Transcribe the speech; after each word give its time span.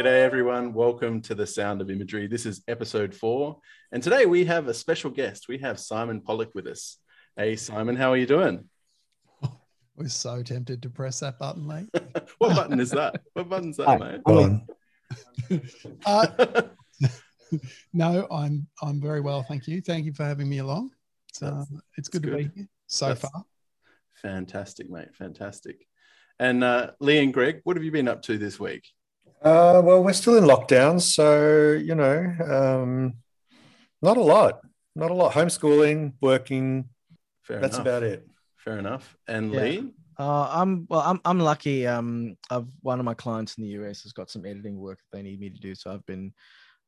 G'day, 0.00 0.22
everyone. 0.22 0.72
Welcome 0.72 1.20
to 1.20 1.34
the 1.34 1.46
Sound 1.46 1.82
of 1.82 1.90
Imagery. 1.90 2.26
This 2.26 2.46
is 2.46 2.62
episode 2.66 3.14
four. 3.14 3.58
And 3.92 4.02
today 4.02 4.24
we 4.24 4.46
have 4.46 4.66
a 4.66 4.72
special 4.72 5.10
guest. 5.10 5.46
We 5.46 5.58
have 5.58 5.78
Simon 5.78 6.22
Pollock 6.22 6.54
with 6.54 6.66
us. 6.68 6.96
Hey, 7.36 7.54
Simon, 7.54 7.96
how 7.96 8.10
are 8.10 8.16
you 8.16 8.24
doing? 8.24 8.66
We're 9.96 10.08
so 10.08 10.42
tempted 10.42 10.80
to 10.84 10.88
press 10.88 11.20
that 11.20 11.38
button, 11.38 11.66
mate. 11.66 11.90
what 12.38 12.56
button 12.56 12.80
is 12.80 12.92
that? 12.92 13.20
What 13.34 13.50
button's 13.50 13.76
that, 13.76 14.00
mate? 14.00 14.22
On. 14.24 14.66
Uh, 16.06 16.62
no, 17.92 18.26
I'm 18.30 18.66
I'm 18.80 19.02
very 19.02 19.20
well, 19.20 19.42
thank 19.42 19.68
you. 19.68 19.82
Thank 19.82 20.06
you 20.06 20.14
for 20.14 20.24
having 20.24 20.48
me 20.48 20.60
along. 20.60 20.92
It's, 21.28 21.42
uh, 21.42 21.66
it's 21.98 22.08
good 22.08 22.22
to 22.22 22.30
good. 22.30 22.54
be 22.54 22.60
here 22.60 22.68
so 22.86 23.08
That's- 23.08 23.30
far. 23.30 23.44
Fantastic, 24.22 24.88
mate. 24.88 25.14
Fantastic. 25.14 25.86
And 26.38 26.64
uh, 26.64 26.92
Lee 27.00 27.22
and 27.22 27.34
Greg, 27.34 27.60
what 27.64 27.76
have 27.76 27.84
you 27.84 27.90
been 27.90 28.08
up 28.08 28.22
to 28.22 28.38
this 28.38 28.58
week? 28.58 28.84
Uh, 29.42 29.80
well, 29.82 30.04
we're 30.04 30.12
still 30.12 30.36
in 30.36 30.44
lockdown, 30.44 31.00
so 31.00 31.72
you 31.72 31.94
know, 31.94 32.34
um, 32.44 33.14
not 34.02 34.16
a 34.16 34.22
lot, 34.22 34.60
not 34.94 35.10
a 35.10 35.14
lot. 35.14 35.32
Homeschooling, 35.32 36.12
working. 36.20 36.88
Fair 37.42 37.56
enough. 37.56 37.70
that's 37.70 37.78
enough. 37.78 37.86
about 37.86 38.02
it. 38.02 38.28
Fair 38.58 38.78
enough. 38.78 39.16
And 39.26 39.52
Yeah. 39.52 39.60
Lee? 39.62 39.92
Uh, 40.18 40.48
I'm 40.52 40.86
well. 40.90 41.00
I'm 41.00 41.20
I'm 41.24 41.40
lucky. 41.40 41.86
Um, 41.86 42.36
I've 42.50 42.68
one 42.82 42.98
of 42.98 43.06
my 43.06 43.14
clients 43.14 43.56
in 43.56 43.64
the 43.64 43.70
US 43.80 44.02
has 44.02 44.12
got 44.12 44.28
some 44.28 44.44
editing 44.44 44.78
work 44.78 44.98
that 44.98 45.16
they 45.16 45.22
need 45.22 45.40
me 45.40 45.48
to 45.48 45.58
do, 45.58 45.74
so 45.74 45.90
I've 45.90 46.04
been 46.04 46.34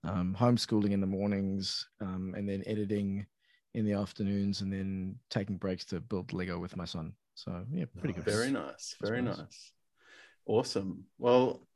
um, 0.05 0.37
homeschooling 0.39 0.91
in 0.91 1.01
the 1.01 1.07
mornings, 1.07 1.89
um, 2.03 2.35
and 2.37 2.47
then 2.47 2.63
editing 2.67 3.25
in 3.73 3.87
the 3.87 3.95
afternoons, 3.95 4.61
and 4.61 4.71
then 4.71 5.17
taking 5.31 5.57
breaks 5.57 5.87
to 5.87 6.01
build 6.01 6.35
Lego 6.35 6.59
with 6.59 6.77
my 6.77 6.85
son. 6.85 7.15
So 7.35 7.65
yeah, 7.73 7.87
pretty 7.99 8.13
good. 8.13 8.25
Very 8.25 8.51
nice. 8.51 8.97
Very 9.01 9.23
nice. 9.23 9.39
nice. 9.39 9.73
Awesome. 10.45 11.05
Well, 11.19 11.67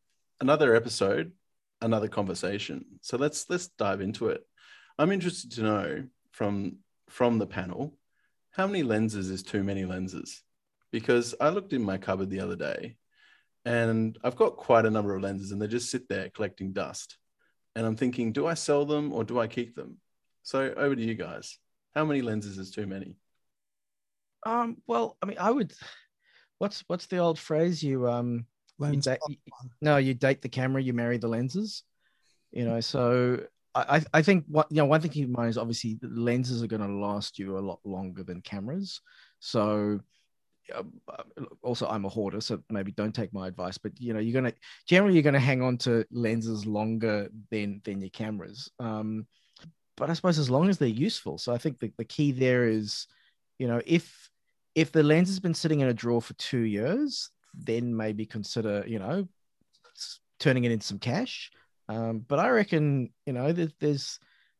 another 0.41 0.75
episode, 0.75 1.33
another 1.81 2.09
conversation. 2.09 2.85
So 3.01 3.17
let's 3.17 3.49
let's 3.49 3.69
dive 3.69 4.01
into 4.01 4.29
it. 4.29 4.47
I'm 4.99 5.13
interested 5.13 5.53
to 5.53 5.63
know 5.63 6.05
from 6.33 6.79
from 7.09 7.39
the 7.39 7.47
panel, 7.47 7.97
how 8.51 8.67
many 8.67 8.83
lenses 8.83 9.31
is 9.31 9.43
too 9.43 9.63
many 9.63 9.85
lenses? 9.85 10.43
Because 10.91 11.35
I 11.41 11.51
looked 11.51 11.73
in 11.73 11.83
my 11.83 11.99
cupboard 11.99 12.31
the 12.31 12.41
other 12.41 12.57
day 12.57 12.97
and 13.65 14.19
I've 14.25 14.37
got 14.37 14.57
quite 14.57 14.87
a 14.87 14.91
number 14.91 15.15
of 15.15 15.23
lenses 15.23 15.53
and 15.53 15.61
they 15.61 15.67
just 15.67 15.91
sit 15.91 16.09
there 16.09 16.31
collecting 16.31 16.73
dust. 16.73 17.19
And 17.75 17.85
I'm 17.85 17.97
thinking, 17.97 18.33
do 18.33 18.47
I 18.47 18.55
sell 18.55 18.87
them 18.87 19.13
or 19.13 19.25
do 19.25 19.39
I 19.39 19.47
keep 19.47 19.77
them? 19.77 19.99
So 20.43 20.73
over 20.77 20.97
to 20.97 21.03
you 21.03 21.15
guys. 21.15 21.59
How 21.95 22.05
many 22.05 22.23
lenses 22.23 22.59
is 22.59 22.71
too 22.71 22.87
many? 22.87 23.17
Um, 24.45 24.77
well, 24.87 25.17
I 25.23 25.27
mean, 25.27 25.39
I 25.41 25.51
would. 25.51 25.73
What's 26.59 26.85
what's 26.87 27.07
the 27.07 27.19
old 27.19 27.39
phrase? 27.39 27.83
You 27.83 28.09
um, 28.09 28.47
Lens 28.79 29.07
you- 29.29 29.37
no, 29.81 29.97
you 29.97 30.15
date 30.15 30.43
the 30.43 30.49
camera, 30.49 30.83
you 30.83 30.93
marry 30.93 31.19
the 31.19 31.29
lenses. 31.29 31.83
You 32.53 32.65
know, 32.65 32.81
so 32.81 33.45
I 33.75 34.05
I- 34.13 34.23
think 34.23 34.45
what 34.49 34.67
you 34.71 34.77
know 34.77 34.87
one 34.87 35.01
thing 35.01 35.11
to 35.11 35.15
keep 35.15 35.27
in 35.27 35.33
mind 35.33 35.51
is 35.51 35.59
obviously 35.59 35.99
the 36.01 36.09
lenses 36.09 36.63
are 36.63 36.67
going 36.67 36.83
to 36.83 36.89
last 36.89 37.39
you 37.39 37.59
a 37.59 37.61
lot 37.61 37.81
longer 37.85 38.23
than 38.23 38.41
cameras. 38.41 39.01
So 39.41 40.01
uh, 40.75 40.83
also 41.63 41.87
I'm 41.87 42.05
a 42.05 42.09
hoarder, 42.09 42.41
so 42.41 42.63
maybe 42.71 42.93
don't 42.93 43.15
take 43.15 43.33
my 43.33 43.47
advice. 43.47 43.79
But 43.79 44.01
you 44.01 44.13
know, 44.13 44.21
you're 44.21 44.35
gonna 44.35 44.55
generally 44.89 45.15
you're 45.15 45.23
gonna 45.23 45.41
hang 45.41 45.63
on 45.63 45.79
to 45.79 46.05
lenses 46.11 46.67
longer 46.67 47.29
than 47.51 47.81
than 47.85 48.01
your 48.01 48.11
cameras. 48.11 48.71
Um, 48.79 49.27
but 49.97 50.11
I 50.11 50.15
suppose 50.15 50.39
as 50.39 50.51
long 50.51 50.69
as 50.69 50.79
they're 50.79 50.89
useful. 50.89 51.39
So 51.39 51.53
I 51.55 51.59
think 51.59 51.79
the, 51.79 51.93
the 51.97 52.05
key 52.05 52.33
there 52.33 52.69
is, 52.69 53.07
you 53.59 53.67
know, 53.69 53.81
if 53.87 54.31
if 54.75 54.93
the 54.93 55.03
lens 55.03 55.29
has 55.29 55.41
been 55.41 55.55
sitting 55.55 55.81
in 55.81 55.89
a 55.89 55.95
drawer 55.95 56.21
for 56.21 56.35
two 56.35 56.61
years, 56.61 57.31
then 57.57 57.97
maybe 57.97 58.27
consider, 58.27 58.85
you 58.87 58.99
know, 58.99 59.29
turning 60.39 60.65
it 60.65 60.73
into 60.73 60.87
some 60.87 60.99
cash. 60.99 61.51
Um, 61.89 62.19
but 62.27 62.39
I 62.39 62.49
reckon, 62.51 63.11
you 63.27 63.33
know, 63.33 63.53
there, 63.53 63.69
there's 63.81 64.19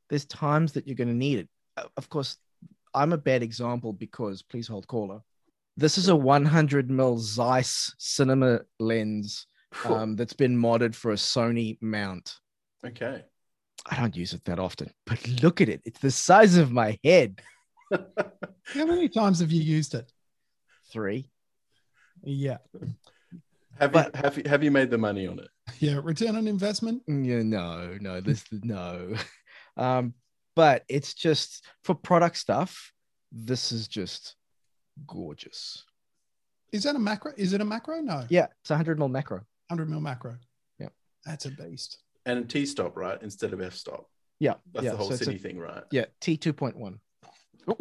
there's 0.09 0.25
times 0.25 0.73
that 0.73 0.87
you're 0.87 0.97
going 0.97 1.09
to 1.09 1.15
need 1.15 1.41
it. 1.41 1.49
Uh, 1.77 1.85
Of 1.97 2.09
course, 2.09 2.37
I'm 2.95 3.13
a 3.13 3.19
bad 3.19 3.43
example 3.43 3.93
because 3.93 4.43
please 4.43 4.69
hold 4.69 4.87
caller. 4.87 5.21
This 5.77 5.99
is 5.99 6.09
a 6.09 6.17
100 6.17 6.91
mil 6.91 7.19
Zeiss 7.19 7.95
cinema 7.99 8.61
lens 8.79 9.47
um, 9.85 10.17
that's 10.17 10.33
been 10.33 10.57
modded 10.57 10.95
for 10.95 11.11
a 11.11 11.17
Sony 11.17 11.77
mount. 11.81 12.39
okay. 12.87 13.25
I 13.89 14.01
don't 14.01 14.17
use 14.17 14.33
it 14.33 14.45
that 14.47 14.59
often, 14.59 14.91
but 15.05 15.29
look 15.43 15.61
at 15.61 15.69
it. 15.69 15.81
It's 15.85 16.01
the 16.01 16.11
size 16.11 16.57
of 16.57 16.73
my 16.73 16.99
head. 17.05 17.41
How 17.93 18.85
many 18.85 19.09
times 19.09 19.39
have 19.41 19.53
you 19.53 19.61
used 19.63 19.95
it? 19.95 20.11
Three. 20.93 21.31
Yeah. 22.27 22.59
Have 23.79 23.93
But- 23.93 24.15
you 24.15 24.21
have 24.23 24.37
you 24.39 24.43
have 24.47 24.65
you 24.65 24.71
made 24.71 24.91
the 24.91 24.99
money 24.99 25.27
on 25.27 25.39
it? 25.39 25.49
Yeah. 25.79 26.01
Return 26.03 26.37
on 26.37 26.47
investment? 26.47 27.03
Yeah, 27.07 27.43
no, 27.43 27.97
no, 28.01 28.21
this 28.21 28.45
no. 28.53 29.15
Um, 29.79 30.15
but 30.55 30.85
it's 30.89 31.13
just 31.13 31.67
for 31.85 31.95
product 31.95 32.39
stuff. 32.39 32.93
This 33.31 33.73
is 33.73 33.87
just 33.89 34.35
gorgeous. 35.07 35.85
Is 36.73 36.85
that 36.85 36.97
a 36.97 36.99
macro? 36.99 37.33
Is 37.37 37.53
it 37.53 37.61
a 37.61 37.65
macro? 37.67 38.01
No. 38.01 38.25
Yeah, 38.31 38.47
it's 38.63 38.71
a 38.71 38.77
hundred 38.77 38.99
mil 38.99 39.09
macro. 39.09 39.37
100 39.69 39.91
mil 39.91 40.01
macro. 40.01 40.37
Yeah, 40.79 40.89
That's 41.27 41.45
a 41.45 41.51
beast. 41.51 41.99
And 42.25 42.39
a 42.39 42.43
T 42.47 42.65
stop, 42.65 42.97
right? 42.97 43.19
Instead 43.23 43.53
of 43.53 43.61
f 43.61 43.75
stop. 43.75 44.09
Yeah, 44.41 44.55
That's 44.73 44.85
yeah. 44.87 44.93
the 44.93 44.97
whole 44.97 45.11
so 45.11 45.17
city 45.17 45.37
a, 45.37 45.39
thing, 45.39 45.59
right? 45.59 45.85
yeah, 45.91 46.07
T 46.23 46.39
two 46.39 46.55
point 46.55 46.77
one. 46.77 47.01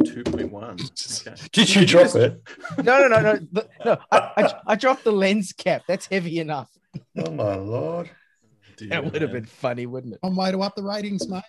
Two 0.05 0.23
point 0.23 0.51
one. 0.51 0.77
Okay. 1.27 1.35
Did 1.51 1.75
you 1.75 1.85
drop 1.85 2.15
it? 2.15 2.41
No, 2.83 2.99
no, 3.01 3.07
no, 3.07 3.21
no, 3.21 3.39
the- 3.51 3.69
no. 3.85 3.97
I, 4.11 4.17
I, 4.37 4.53
I 4.67 4.75
dropped 4.75 5.03
the 5.03 5.11
lens 5.11 5.53
cap. 5.53 5.83
That's 5.87 6.07
heavy 6.07 6.39
enough. 6.39 6.69
Oh 7.17 7.31
my 7.31 7.55
lord! 7.55 8.09
That 8.89 9.03
would 9.03 9.21
have 9.21 9.31
been 9.31 9.45
funny, 9.45 9.85
wouldn't 9.85 10.13
it? 10.15 10.19
One 10.21 10.35
way 10.35 10.51
to 10.51 10.59
up 10.61 10.75
the 10.75 10.83
ratings, 10.83 11.27
mate. 11.27 11.43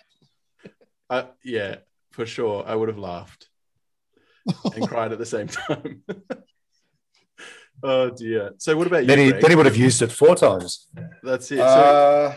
Uh, 1.09 1.23
yeah, 1.43 1.77
for 2.11 2.25
sure. 2.25 2.63
I 2.67 2.75
would 2.75 2.89
have 2.89 2.97
laughed 2.97 3.47
and 4.75 4.87
cried 4.87 5.11
at 5.11 5.19
the 5.19 5.25
same 5.25 5.47
time. 5.47 6.03
oh 7.83 8.09
dear. 8.11 8.51
So 8.57 8.75
what 8.77 8.87
about 8.87 9.01
you? 9.01 9.07
Then 9.07 9.19
he, 9.19 9.29
Greg? 9.29 9.41
then 9.41 9.51
he 9.51 9.55
would 9.55 9.65
have 9.65 9.77
used 9.77 10.01
it 10.01 10.11
four 10.11 10.35
times. 10.35 10.87
That's 11.23 11.51
it. 11.51 11.57
So 11.57 11.63
Uh, 11.63 12.35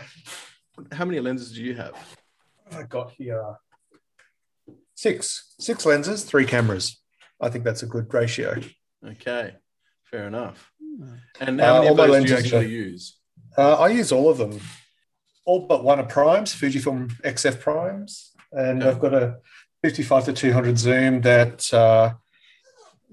how 0.93 1.05
many 1.05 1.19
lenses 1.19 1.51
do 1.53 1.63
you 1.63 1.75
have? 1.75 1.91
what 1.91 2.73
have 2.73 2.83
I 2.83 2.87
got 2.87 3.11
here 3.11 3.55
six, 5.05 5.55
six 5.59 5.83
lenses, 5.85 6.23
three 6.23 6.45
cameras. 6.45 7.01
I 7.41 7.49
think 7.49 7.63
that's 7.63 7.81
a 7.81 7.87
good 7.87 8.13
ratio. 8.13 8.61
Okay, 9.13 9.55
fair 10.03 10.27
enough. 10.27 10.71
Hmm. 10.79 11.15
And 11.39 11.59
how 11.59 11.77
Uh, 11.77 11.79
many 11.79 11.87
all 11.89 11.99
of 12.01 12.07
those 12.11 12.23
do 12.25 12.29
you 12.31 12.37
actually 12.37 12.65
are- 12.65 12.69
use? 12.87 13.17
Uh, 13.57 13.75
I 13.79 13.87
use 13.89 14.11
all 14.11 14.29
of 14.29 14.37
them, 14.37 14.59
all 15.45 15.61
but 15.67 15.83
one 15.83 15.99
are 15.99 16.05
primes, 16.05 16.53
Fujifilm 16.53 17.11
XF 17.23 17.59
primes, 17.59 18.31
and 18.51 18.83
Okay. 18.83 18.89
I've 18.89 18.99
got 18.99 19.13
a 19.15 19.37
55 19.83 20.25
to 20.25 20.33
200 20.33 20.77
zoom 20.77 21.21
that 21.21 21.73
uh, 21.73 22.13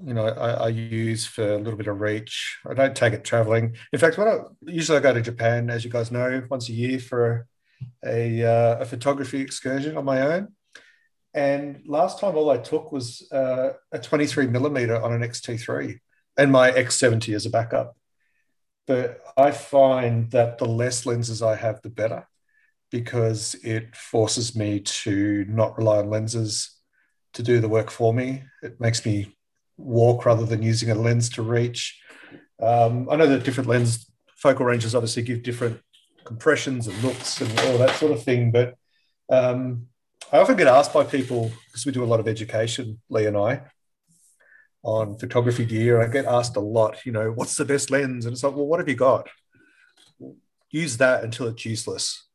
you 0.04 0.12
know 0.14 0.26
I, 0.26 0.50
I 0.66 0.68
use 0.68 1.24
for 1.26 1.54
a 1.54 1.58
little 1.58 1.78
bit 1.78 1.88
of 1.88 2.00
reach. 2.00 2.58
I 2.70 2.74
don't 2.74 2.94
take 2.94 3.14
it 3.14 3.24
traveling. 3.24 3.76
In 3.94 3.98
fact, 3.98 4.18
when 4.18 4.28
I 4.28 4.36
usually 4.66 4.98
I 4.98 5.00
go 5.00 5.14
to 5.14 5.22
Japan, 5.22 5.70
as 5.70 5.84
you 5.86 5.90
guys 5.90 6.12
know, 6.12 6.42
once 6.50 6.68
a 6.68 6.72
year 6.72 6.98
for 7.00 7.46
a, 8.04 8.44
uh, 8.44 8.80
a 8.80 8.84
photography 8.84 9.40
excursion 9.40 9.96
on 9.96 10.04
my 10.04 10.20
own. 10.20 10.48
And 11.38 11.82
last 11.86 12.18
time, 12.18 12.36
all 12.36 12.50
I 12.50 12.58
took 12.58 12.90
was 12.90 13.30
uh, 13.30 13.70
a 13.92 13.98
23 13.98 14.48
millimeter 14.48 15.00
on 15.00 15.12
an 15.12 15.22
X-T3 15.22 15.98
and 16.36 16.50
my 16.50 16.70
X70 16.70 17.34
as 17.34 17.46
a 17.46 17.50
backup 17.50 17.94
but 18.88 19.20
I 19.36 19.50
find 19.50 20.30
that 20.30 20.56
the 20.56 20.64
less 20.64 21.04
lenses 21.04 21.42
I 21.42 21.54
have, 21.56 21.82
the 21.82 21.90
better, 21.90 22.26
because 22.90 23.54
it 23.62 23.94
forces 23.94 24.56
me 24.56 24.80
to 24.80 25.44
not 25.46 25.76
rely 25.76 25.98
on 25.98 26.08
lenses 26.08 26.74
to 27.34 27.42
do 27.42 27.60
the 27.60 27.68
work 27.68 27.90
for 27.90 28.14
me. 28.14 28.44
It 28.62 28.80
makes 28.80 29.04
me 29.04 29.36
walk 29.76 30.24
rather 30.24 30.46
than 30.46 30.62
using 30.62 30.90
a 30.90 30.94
lens 30.94 31.28
to 31.30 31.42
reach. 31.42 32.00
Um, 32.60 33.08
I 33.10 33.16
know 33.16 33.26
that 33.26 33.44
different 33.44 33.68
lens 33.68 34.10
focal 34.38 34.64
ranges 34.64 34.94
obviously 34.94 35.22
give 35.22 35.42
different 35.42 35.80
compressions 36.24 36.86
and 36.86 37.02
looks 37.04 37.42
and 37.42 37.60
all 37.60 37.78
that 37.78 37.96
sort 37.96 38.12
of 38.12 38.22
thing, 38.22 38.50
but 38.50 38.74
um, 39.28 39.88
I 40.30 40.38
often 40.38 40.56
get 40.56 40.66
asked 40.66 40.92
by 40.92 41.04
people 41.04 41.50
because 41.66 41.86
we 41.86 41.92
do 41.92 42.04
a 42.04 42.06
lot 42.06 42.20
of 42.20 42.28
education, 42.28 43.00
Lee 43.08 43.26
and 43.26 43.36
I, 43.36 43.62
on 44.82 45.18
photography 45.18 45.64
gear. 45.64 46.02
I 46.02 46.08
get 46.08 46.26
asked 46.26 46.56
a 46.56 46.60
lot, 46.60 47.06
you 47.06 47.12
know, 47.12 47.30
what's 47.30 47.56
the 47.56 47.64
best 47.64 47.90
lens? 47.90 48.26
And 48.26 48.34
it's 48.34 48.42
like, 48.42 48.54
well, 48.54 48.66
what 48.66 48.78
have 48.78 48.88
you 48.88 48.94
got? 48.94 49.28
Use 50.70 50.98
that 50.98 51.24
until 51.24 51.46
it's 51.48 51.64
useless 51.64 52.26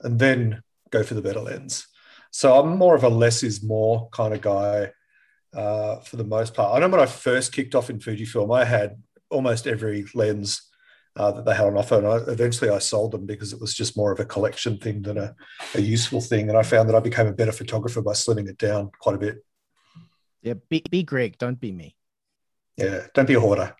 and 0.00 0.20
then 0.20 0.62
go 0.90 1.02
for 1.02 1.14
the 1.14 1.22
better 1.22 1.40
lens. 1.40 1.88
So 2.30 2.58
I'm 2.60 2.76
more 2.76 2.94
of 2.94 3.02
a 3.02 3.08
less 3.08 3.42
is 3.42 3.64
more 3.64 4.08
kind 4.10 4.32
of 4.32 4.40
guy 4.40 4.92
uh, 5.52 5.96
for 6.00 6.16
the 6.16 6.24
most 6.24 6.54
part. 6.54 6.76
I 6.76 6.78
know 6.78 6.88
when 6.88 7.00
I 7.00 7.06
first 7.06 7.52
kicked 7.52 7.74
off 7.74 7.90
in 7.90 7.98
Fujifilm, 7.98 8.56
I 8.56 8.64
had 8.64 9.02
almost 9.28 9.66
every 9.66 10.04
lens 10.14 10.70
uh, 11.16 11.32
that 11.32 11.44
they 11.44 11.54
had 11.54 11.66
on 11.66 11.76
offer. 11.76 11.98
And 11.98 12.06
I, 12.06 12.16
eventually 12.32 12.70
I 12.70 12.78
sold 12.78 13.12
them 13.12 13.26
because 13.26 13.52
it 13.52 13.60
was 13.60 13.74
just 13.74 13.96
more 13.96 14.12
of 14.12 14.20
a 14.20 14.24
collection 14.24 14.78
thing 14.78 15.02
than 15.02 15.18
a, 15.18 15.34
a 15.74 15.80
useful 15.80 16.20
thing. 16.20 16.48
And 16.48 16.58
I 16.58 16.62
found 16.62 16.88
that 16.88 16.96
I 16.96 17.00
became 17.00 17.26
a 17.26 17.32
better 17.32 17.52
photographer 17.52 18.02
by 18.02 18.12
slimming 18.12 18.48
it 18.48 18.58
down 18.58 18.90
quite 18.98 19.16
a 19.16 19.18
bit. 19.18 19.44
Yeah, 20.42 20.54
be, 20.68 20.82
be 20.90 21.02
Greg, 21.02 21.38
don't 21.38 21.60
be 21.60 21.72
me. 21.72 21.96
Yeah, 22.76 23.06
don't 23.14 23.28
be 23.28 23.34
a 23.34 23.40
hoarder. 23.40 23.74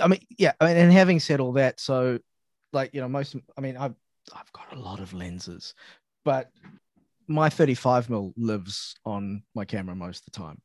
I 0.00 0.08
mean, 0.08 0.20
yeah, 0.38 0.52
I 0.60 0.66
mean, 0.66 0.76
and 0.76 0.92
having 0.92 1.20
said 1.20 1.40
all 1.40 1.52
that, 1.52 1.80
so 1.80 2.18
like 2.72 2.94
you 2.94 3.00
know, 3.00 3.08
most 3.08 3.36
I 3.56 3.60
mean, 3.60 3.76
I've 3.76 3.94
I've 4.34 4.52
got 4.52 4.72
a 4.72 4.78
lot 4.78 5.00
of 5.00 5.12
lenses, 5.12 5.74
but 6.24 6.50
my 7.26 7.48
35 7.50 8.08
mil 8.08 8.32
lives 8.36 8.94
on 9.04 9.42
my 9.54 9.64
camera 9.64 9.94
most 9.94 10.20
of 10.20 10.32
the 10.32 10.38
time. 10.38 10.60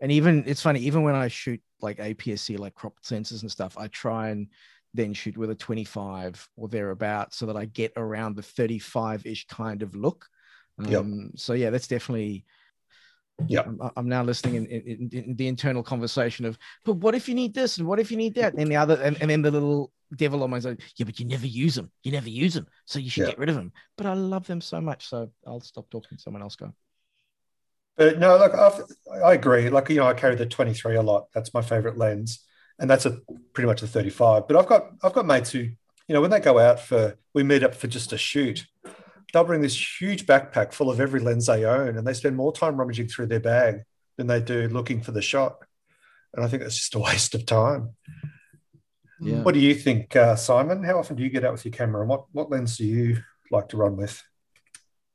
And 0.00 0.12
even 0.12 0.44
it's 0.46 0.62
funny, 0.62 0.80
even 0.80 1.02
when 1.02 1.14
I 1.14 1.28
shoot 1.28 1.60
like 1.80 1.98
APS-C, 1.98 2.56
like 2.56 2.74
cropped 2.74 3.04
sensors 3.04 3.42
and 3.42 3.50
stuff, 3.50 3.76
I 3.78 3.88
try 3.88 4.28
and 4.28 4.48
then 4.94 5.12
shoot 5.12 5.36
with 5.36 5.50
a 5.50 5.54
25 5.54 6.48
or 6.56 6.68
thereabout 6.68 7.34
so 7.34 7.46
that 7.46 7.56
I 7.56 7.66
get 7.66 7.92
around 7.96 8.36
the 8.36 8.42
35 8.42 9.26
ish 9.26 9.46
kind 9.46 9.82
of 9.82 9.94
look. 9.94 10.26
Um, 10.78 10.90
yep. 10.90 11.04
So, 11.36 11.52
yeah, 11.52 11.70
that's 11.70 11.88
definitely. 11.88 12.44
Yeah, 13.48 13.60
I'm, 13.60 13.90
I'm, 13.98 14.08
now 14.08 14.22
listening 14.22 14.54
in, 14.54 14.66
in, 14.66 15.10
in, 15.12 15.36
the 15.36 15.46
internal 15.46 15.82
conversation 15.82 16.46
of, 16.46 16.56
but 16.86 16.94
what 16.94 17.14
if 17.14 17.28
you 17.28 17.34
need 17.34 17.52
this 17.52 17.76
and 17.76 17.86
what 17.86 18.00
if 18.00 18.10
you 18.10 18.16
need 18.16 18.34
that, 18.36 18.54
and 18.54 18.70
the 18.70 18.76
other, 18.76 18.94
and, 18.94 19.20
and 19.20 19.28
then 19.28 19.42
the 19.42 19.50
little 19.50 19.92
devil 20.16 20.42
on 20.42 20.48
my 20.48 20.58
side, 20.58 20.80
yeah, 20.96 21.04
but 21.04 21.20
you 21.20 21.26
never 21.26 21.46
use 21.46 21.74
them, 21.74 21.90
you 22.02 22.12
never 22.12 22.30
use 22.30 22.54
them, 22.54 22.66
so 22.86 22.98
you 22.98 23.10
should 23.10 23.24
yeah. 23.24 23.30
get 23.32 23.38
rid 23.38 23.50
of 23.50 23.54
them. 23.54 23.72
But 23.98 24.06
I 24.06 24.14
love 24.14 24.46
them 24.46 24.62
so 24.62 24.80
much, 24.80 25.08
so 25.08 25.30
I'll 25.46 25.60
stop 25.60 25.90
talking. 25.90 26.16
Someone 26.16 26.40
else 26.40 26.56
go. 26.56 26.72
But 27.96 28.18
no, 28.18 28.36
look, 28.36 28.54
I've, 28.54 28.82
i 29.24 29.32
agree. 29.32 29.70
Like 29.70 29.88
you 29.88 29.96
know, 29.96 30.06
I 30.06 30.14
carry 30.14 30.34
the 30.34 30.46
23 30.46 30.96
a 30.96 31.02
lot. 31.02 31.28
That's 31.32 31.54
my 31.54 31.62
favorite 31.62 31.96
lens 31.96 32.46
and 32.78 32.90
that's 32.90 33.06
a 33.06 33.18
pretty 33.52 33.66
much 33.66 33.82
a 33.82 33.86
35. 33.86 34.46
But 34.48 34.56
I've 34.56 34.66
got 34.66 34.90
I've 35.02 35.12
got 35.12 35.26
mates 35.26 35.50
who, 35.50 35.60
you 35.60 35.76
know, 36.08 36.20
when 36.20 36.30
they 36.30 36.40
go 36.40 36.58
out 36.58 36.80
for 36.80 37.16
we 37.34 37.42
meet 37.42 37.62
up 37.62 37.74
for 37.74 37.86
just 37.86 38.12
a 38.12 38.18
shoot, 38.18 38.66
they'll 39.32 39.44
bring 39.44 39.62
this 39.62 40.00
huge 40.00 40.26
backpack 40.26 40.72
full 40.72 40.90
of 40.90 41.00
every 41.00 41.20
lens 41.20 41.46
they 41.46 41.64
own, 41.64 41.96
and 41.96 42.06
they 42.06 42.14
spend 42.14 42.36
more 42.36 42.52
time 42.52 42.76
rummaging 42.76 43.08
through 43.08 43.26
their 43.26 43.40
bag 43.40 43.82
than 44.16 44.26
they 44.26 44.40
do 44.40 44.68
looking 44.68 45.00
for 45.00 45.12
the 45.12 45.22
shot. 45.22 45.58
And 46.34 46.44
I 46.44 46.48
think 46.48 46.62
it's 46.62 46.76
just 46.76 46.94
a 46.94 46.98
waste 47.00 47.34
of 47.34 47.46
time. 47.46 47.94
Yeah. 49.18 49.42
What 49.42 49.54
do 49.54 49.60
you 49.60 49.74
think, 49.74 50.14
uh, 50.14 50.36
Simon? 50.36 50.84
How 50.84 50.98
often 50.98 51.16
do 51.16 51.22
you 51.22 51.30
get 51.30 51.44
out 51.44 51.52
with 51.52 51.64
your 51.64 51.72
camera, 51.72 52.02
and 52.02 52.10
what 52.10 52.26
what 52.32 52.50
lens 52.50 52.76
do 52.76 52.84
you 52.84 53.18
like 53.50 53.68
to 53.70 53.76
run 53.76 53.96
with? 53.96 54.22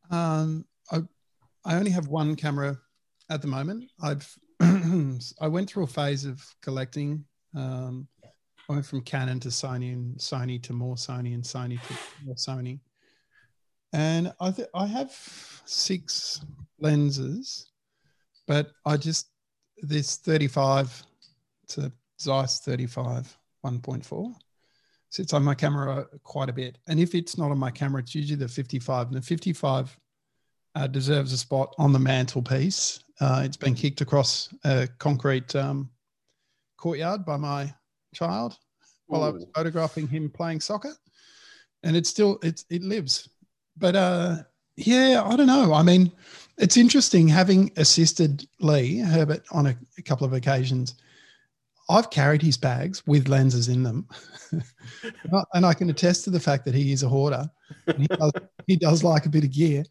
Um, 0.10 0.66
I 1.64 1.76
only 1.76 1.92
have 1.92 2.08
one 2.08 2.36
camera 2.36 2.78
at 3.30 3.42
the 3.42 3.48
moment. 3.48 3.90
I've 4.02 4.28
I 4.62 5.48
went 5.48 5.70
through 5.70 5.84
a 5.84 5.88
phase 5.88 6.26
of 6.26 6.44
collecting 6.62 7.26
um, 7.56 8.08
I 8.70 8.74
went 8.74 8.86
from 8.86 9.02
Canon 9.02 9.40
to 9.42 9.50
Sony 9.50 9.94
and 9.94 10.18
Sony 10.18 10.62
to 10.64 10.74
more 10.74 10.96
Sony 10.96 11.34
and 11.34 11.44
Sony 11.44 11.82
to 11.82 11.94
more 12.24 12.36
Sony. 12.36 12.80
And 13.94 14.34
I 14.40 14.52
th- 14.52 14.70
I 14.74 14.86
have 14.86 15.12
six 15.66 16.42
lenses, 16.80 17.72
but 18.48 18.72
I 18.86 18.96
just 18.96 19.28
this 19.82 20.16
35 20.18 21.04
to 21.70 21.92
Zeiss 22.20 22.60
35 22.60 23.38
1.4 23.66 24.34
sits 25.10 25.34
on 25.34 25.44
my 25.44 25.54
camera 25.54 26.08
quite 26.24 26.50
a 26.50 26.54
bit. 26.54 26.78
And 26.88 27.00
if 27.00 27.14
it's 27.14 27.38
not 27.38 27.52
on 27.52 27.58
my 27.58 27.70
camera, 27.70 28.02
it's 28.02 28.16
usually 28.16 28.38
the 28.38 28.48
55. 28.48 29.08
And 29.08 29.18
the 29.18 29.22
55 29.22 30.00
uh, 30.76 30.88
deserves 30.88 31.34
a 31.34 31.38
spot 31.38 31.74
on 31.78 31.94
the 31.94 32.00
mantelpiece. 32.00 33.04
Uh, 33.20 33.42
it's 33.46 33.58
been 33.58 33.76
kicked 33.76 34.02
across 34.02 34.50
a 34.64 34.88
concrete 34.98 35.56
um, 35.56 35.90
courtyard 36.78 37.26
by 37.26 37.38
my 37.38 37.74
child 38.14 38.58
while 39.08 39.24
Ooh. 39.24 39.28
I 39.28 39.30
was 39.30 39.46
photographing 39.56 40.08
him 40.08 40.30
playing 40.30 40.62
soccer, 40.62 40.94
and 41.84 41.96
it 41.96 42.08
still 42.08 42.40
it 42.42 42.64
it 42.70 42.84
lives. 42.84 43.30
But 43.78 43.96
uh, 43.96 44.38
yeah, 44.78 45.22
I 45.24 45.36
don't 45.36 45.48
know. 45.48 45.74
I 45.74 45.84
mean, 45.84 46.12
it's 46.58 46.78
interesting 46.78 47.28
having 47.28 47.72
assisted 47.78 48.48
Lee 48.60 49.00
Herbert 49.00 49.44
on 49.52 49.68
a, 49.68 49.78
a 49.98 50.02
couple 50.02 50.26
of 50.26 50.34
occasions. 50.34 50.96
I've 51.90 52.10
carried 52.10 52.42
his 52.42 52.58
bags 52.58 53.06
with 53.06 53.28
lenses 53.28 53.68
in 53.68 53.84
them, 53.84 54.08
and 55.54 55.66
I 55.66 55.74
can 55.74 55.90
attest 55.90 56.24
to 56.24 56.30
the 56.30 56.40
fact 56.40 56.64
that 56.66 56.74
he 56.74 56.94
is 56.94 57.04
a 57.04 57.10
hoarder. 57.10 57.50
He 57.98 58.08
does, 58.08 58.32
he 58.68 58.76
does 58.78 59.04
like 59.04 59.26
a 59.26 59.30
bit 59.30 59.44
of 59.44 59.52
gear, 59.52 59.84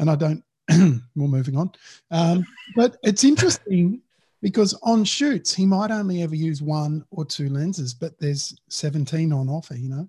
and 0.00 0.10
I 0.10 0.16
don't. 0.16 0.42
We're 0.70 1.28
moving 1.28 1.56
on, 1.56 1.72
um, 2.10 2.46
but 2.74 2.96
it's 3.02 3.24
interesting 3.24 4.00
because 4.42 4.78
on 4.82 5.04
shoots 5.04 5.54
he 5.54 5.66
might 5.66 5.90
only 5.90 6.22
ever 6.22 6.34
use 6.34 6.62
one 6.62 7.04
or 7.10 7.24
two 7.24 7.48
lenses, 7.48 7.92
but 7.92 8.18
there's 8.18 8.56
17 8.68 9.32
on 9.32 9.48
offer, 9.48 9.74
you 9.74 9.88
know. 9.88 10.08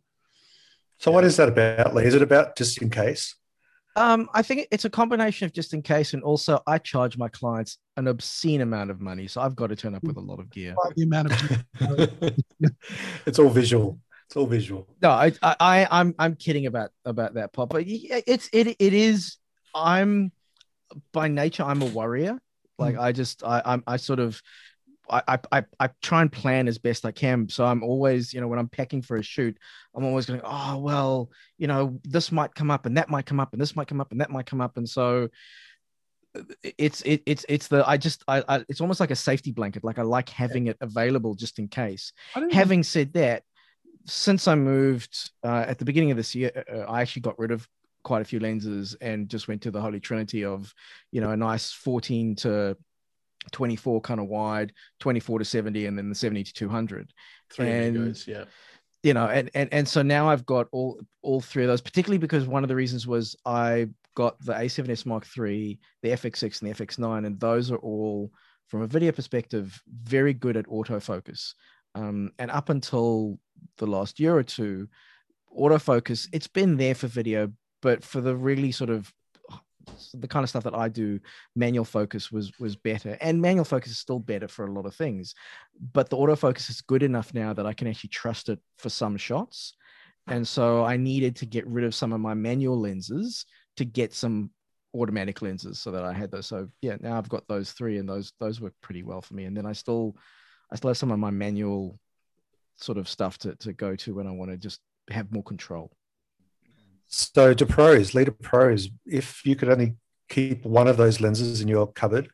So 0.99 1.11
what 1.11 1.23
is 1.23 1.35
that 1.37 1.49
about, 1.49 1.95
Lee? 1.95 2.05
Is 2.05 2.13
it 2.13 2.21
about 2.21 2.55
just 2.55 2.81
in 2.81 2.89
case? 2.89 3.35
Um, 3.95 4.29
I 4.33 4.41
think 4.41 4.67
it's 4.71 4.85
a 4.85 4.89
combination 4.89 5.45
of 5.45 5.51
just 5.51 5.73
in 5.73 5.81
case, 5.81 6.13
and 6.13 6.23
also 6.23 6.61
I 6.65 6.77
charge 6.77 7.17
my 7.17 7.27
clients 7.27 7.77
an 7.97 8.07
obscene 8.07 8.61
amount 8.61 8.91
of 8.91 9.01
money, 9.01 9.27
so 9.27 9.41
I've 9.41 9.55
got 9.55 9.67
to 9.67 9.75
turn 9.75 9.95
up 9.95 10.03
with 10.03 10.15
a 10.15 10.21
lot 10.21 10.39
of 10.39 10.49
gear. 10.49 10.75
The 10.95 11.03
amount 11.03 11.31
of 11.31 12.71
it's 13.25 13.39
all 13.39 13.49
visual. 13.49 13.99
It's 14.27 14.37
all 14.37 14.45
visual. 14.45 14.87
No, 15.01 15.09
I, 15.09 15.33
I, 15.41 15.87
I'm, 15.91 16.15
I'm 16.17 16.35
kidding 16.35 16.67
about 16.67 16.91
about 17.03 17.33
that 17.33 17.51
part, 17.51 17.69
but 17.69 17.83
it's 17.85 18.49
it, 18.53 18.67
it 18.79 18.93
is. 18.93 19.37
I'm 19.73 20.31
by 21.13 21.27
nature, 21.27 21.63
I'm 21.63 21.81
a 21.81 21.85
warrior, 21.85 22.39
like 22.77 22.95
mm. 22.95 23.01
I 23.01 23.11
just 23.11 23.43
I 23.43 23.61
I'm 23.65 23.83
I 23.87 23.97
sort 23.97 24.19
of 24.19 24.41
I, 25.09 25.39
I 25.51 25.63
I 25.79 25.89
try 26.01 26.21
and 26.21 26.31
plan 26.31 26.67
as 26.67 26.77
best 26.77 27.05
I 27.05 27.11
can. 27.11 27.49
So 27.49 27.65
I'm 27.65 27.83
always, 27.83 28.33
you 28.33 28.39
know, 28.39 28.47
when 28.47 28.59
I'm 28.59 28.69
packing 28.69 29.01
for 29.01 29.17
a 29.17 29.23
shoot, 29.23 29.57
I'm 29.95 30.05
always 30.05 30.25
going, 30.25 30.41
oh 30.43 30.77
well, 30.77 31.29
you 31.57 31.67
know, 31.67 31.99
this 32.03 32.31
might 32.31 32.55
come 32.55 32.71
up 32.71 32.85
and 32.85 32.97
that 32.97 33.09
might 33.09 33.25
come 33.25 33.39
up 33.39 33.51
and 33.51 33.61
this 33.61 33.75
might 33.75 33.87
come 33.87 33.99
up 33.99 34.11
and 34.11 34.21
that 34.21 34.29
might 34.29 34.45
come 34.45 34.61
up, 34.61 34.77
and 34.77 34.87
so 34.87 35.29
it's 36.63 37.01
it, 37.01 37.23
it's 37.25 37.45
it's 37.49 37.67
the 37.67 37.87
I 37.87 37.97
just 37.97 38.23
I, 38.27 38.43
I 38.47 38.65
it's 38.69 38.81
almost 38.81 38.99
like 38.99 39.11
a 39.11 39.15
safety 39.15 39.51
blanket. 39.51 39.83
Like 39.83 39.99
I 39.99 40.03
like 40.03 40.29
having 40.29 40.67
it 40.67 40.77
available 40.79 41.35
just 41.35 41.59
in 41.59 41.67
case. 41.67 42.13
Having 42.51 42.83
said 42.83 43.13
that, 43.13 43.43
since 44.05 44.47
I 44.47 44.55
moved 44.55 45.31
uh, 45.43 45.65
at 45.67 45.77
the 45.77 45.85
beginning 45.85 46.11
of 46.11 46.17
this 46.17 46.33
year, 46.35 46.51
uh, 46.55 46.77
uh, 46.77 46.85
I 46.87 47.01
actually 47.01 47.23
got 47.23 47.37
rid 47.37 47.51
of 47.51 47.67
quite 48.03 48.21
a 48.21 48.25
few 48.25 48.39
lenses 48.39 48.95
and 49.01 49.29
just 49.29 49.47
went 49.47 49.61
to 49.61 49.71
the 49.71 49.81
holy 49.81 49.99
trinity 49.99 50.45
of 50.45 50.73
you 51.11 51.21
know 51.21 51.31
a 51.31 51.37
nice 51.37 51.71
14 51.71 52.35
to 52.35 52.77
24 53.51 54.01
kind 54.01 54.19
of 54.19 54.27
wide 54.27 54.71
24 54.99 55.39
to 55.39 55.45
70 55.45 55.85
and 55.85 55.97
then 55.97 56.09
the 56.09 56.15
70 56.15 56.43
to 56.43 56.53
200 56.53 57.11
three 57.51 57.69
and 57.69 58.27
yeah. 58.27 58.43
you 59.03 59.13
know 59.13 59.25
and, 59.27 59.49
and 59.55 59.73
and 59.73 59.87
so 59.87 60.01
now 60.01 60.29
i've 60.29 60.45
got 60.45 60.67
all 60.71 60.99
all 61.23 61.41
three 61.41 61.63
of 61.63 61.67
those 61.67 61.81
particularly 61.81 62.19
because 62.19 62.45
one 62.45 62.63
of 62.63 62.69
the 62.69 62.75
reasons 62.75 63.07
was 63.07 63.35
i 63.45 63.87
got 64.15 64.39
the 64.45 64.53
a7s 64.53 65.05
mark 65.05 65.25
iii 65.37 65.79
the 66.03 66.09
fx6 66.09 66.61
and 66.61 66.71
the 66.71 66.85
fx9 66.85 67.25
and 67.25 67.39
those 67.39 67.71
are 67.71 67.77
all 67.77 68.31
from 68.71 68.81
a 68.83 68.87
video 68.87 69.11
perspective 69.11 69.83
very 70.03 70.33
good 70.33 70.55
at 70.55 70.65
autofocus. 70.67 71.55
Um, 71.93 72.31
and 72.39 72.49
up 72.49 72.69
until 72.69 73.37
the 73.77 73.85
last 73.85 74.17
year 74.17 74.33
or 74.33 74.43
two 74.43 74.87
autofocus 75.59 76.29
it's 76.31 76.47
been 76.47 76.77
there 76.77 76.95
for 76.95 77.07
video 77.07 77.51
but 77.81 78.03
for 78.03 78.21
the 78.21 78.35
really 78.35 78.71
sort 78.71 78.89
of 78.89 79.11
the 80.13 80.27
kind 80.27 80.43
of 80.43 80.49
stuff 80.49 80.63
that 80.63 80.75
I 80.75 80.89
do, 80.89 81.19
manual 81.55 81.85
focus 81.85 82.31
was 82.31 82.57
was 82.59 82.75
better, 82.75 83.17
and 83.21 83.41
manual 83.41 83.65
focus 83.65 83.91
is 83.91 83.97
still 83.97 84.19
better 84.19 84.47
for 84.47 84.65
a 84.65 84.71
lot 84.71 84.85
of 84.85 84.95
things. 84.95 85.33
But 85.93 86.09
the 86.09 86.17
autofocus 86.17 86.69
is 86.69 86.81
good 86.81 87.03
enough 87.03 87.33
now 87.33 87.53
that 87.53 87.65
I 87.65 87.73
can 87.73 87.87
actually 87.87 88.09
trust 88.09 88.49
it 88.49 88.59
for 88.77 88.89
some 88.89 89.17
shots, 89.17 89.73
and 90.27 90.47
so 90.47 90.83
I 90.83 90.97
needed 90.97 91.35
to 91.37 91.45
get 91.45 91.67
rid 91.67 91.85
of 91.85 91.95
some 91.95 92.13
of 92.13 92.19
my 92.19 92.33
manual 92.33 92.79
lenses 92.79 93.45
to 93.77 93.85
get 93.85 94.13
some 94.13 94.51
automatic 94.93 95.41
lenses, 95.41 95.79
so 95.79 95.91
that 95.91 96.03
I 96.03 96.13
had 96.13 96.31
those. 96.31 96.47
So 96.47 96.67
yeah, 96.81 96.97
now 96.99 97.17
I've 97.17 97.29
got 97.29 97.47
those 97.47 97.71
three, 97.71 97.97
and 97.97 98.07
those 98.07 98.33
those 98.39 98.61
work 98.61 98.73
pretty 98.81 99.03
well 99.03 99.21
for 99.21 99.33
me. 99.33 99.45
And 99.45 99.57
then 99.57 99.65
I 99.65 99.73
still 99.73 100.15
I 100.71 100.75
still 100.75 100.89
have 100.89 100.97
some 100.97 101.11
of 101.11 101.19
my 101.19 101.31
manual 101.31 101.99
sort 102.75 102.97
of 102.97 103.09
stuff 103.09 103.37
to 103.39 103.55
to 103.55 103.73
go 103.73 103.95
to 103.95 104.13
when 104.13 104.27
I 104.27 104.31
want 104.31 104.51
to 104.51 104.57
just 104.57 104.79
have 105.09 105.31
more 105.31 105.43
control. 105.43 105.91
So 107.11 107.53
to 107.53 107.65
pros, 107.65 108.13
leader 108.13 108.31
pros, 108.31 108.89
if 109.05 109.45
you 109.45 109.57
could 109.57 109.69
only 109.69 109.95
keep 110.29 110.63
one 110.65 110.87
of 110.87 110.95
those 110.95 111.19
lenses 111.19 111.59
in 111.59 111.67
your 111.67 111.87
cupboard, 111.87 112.29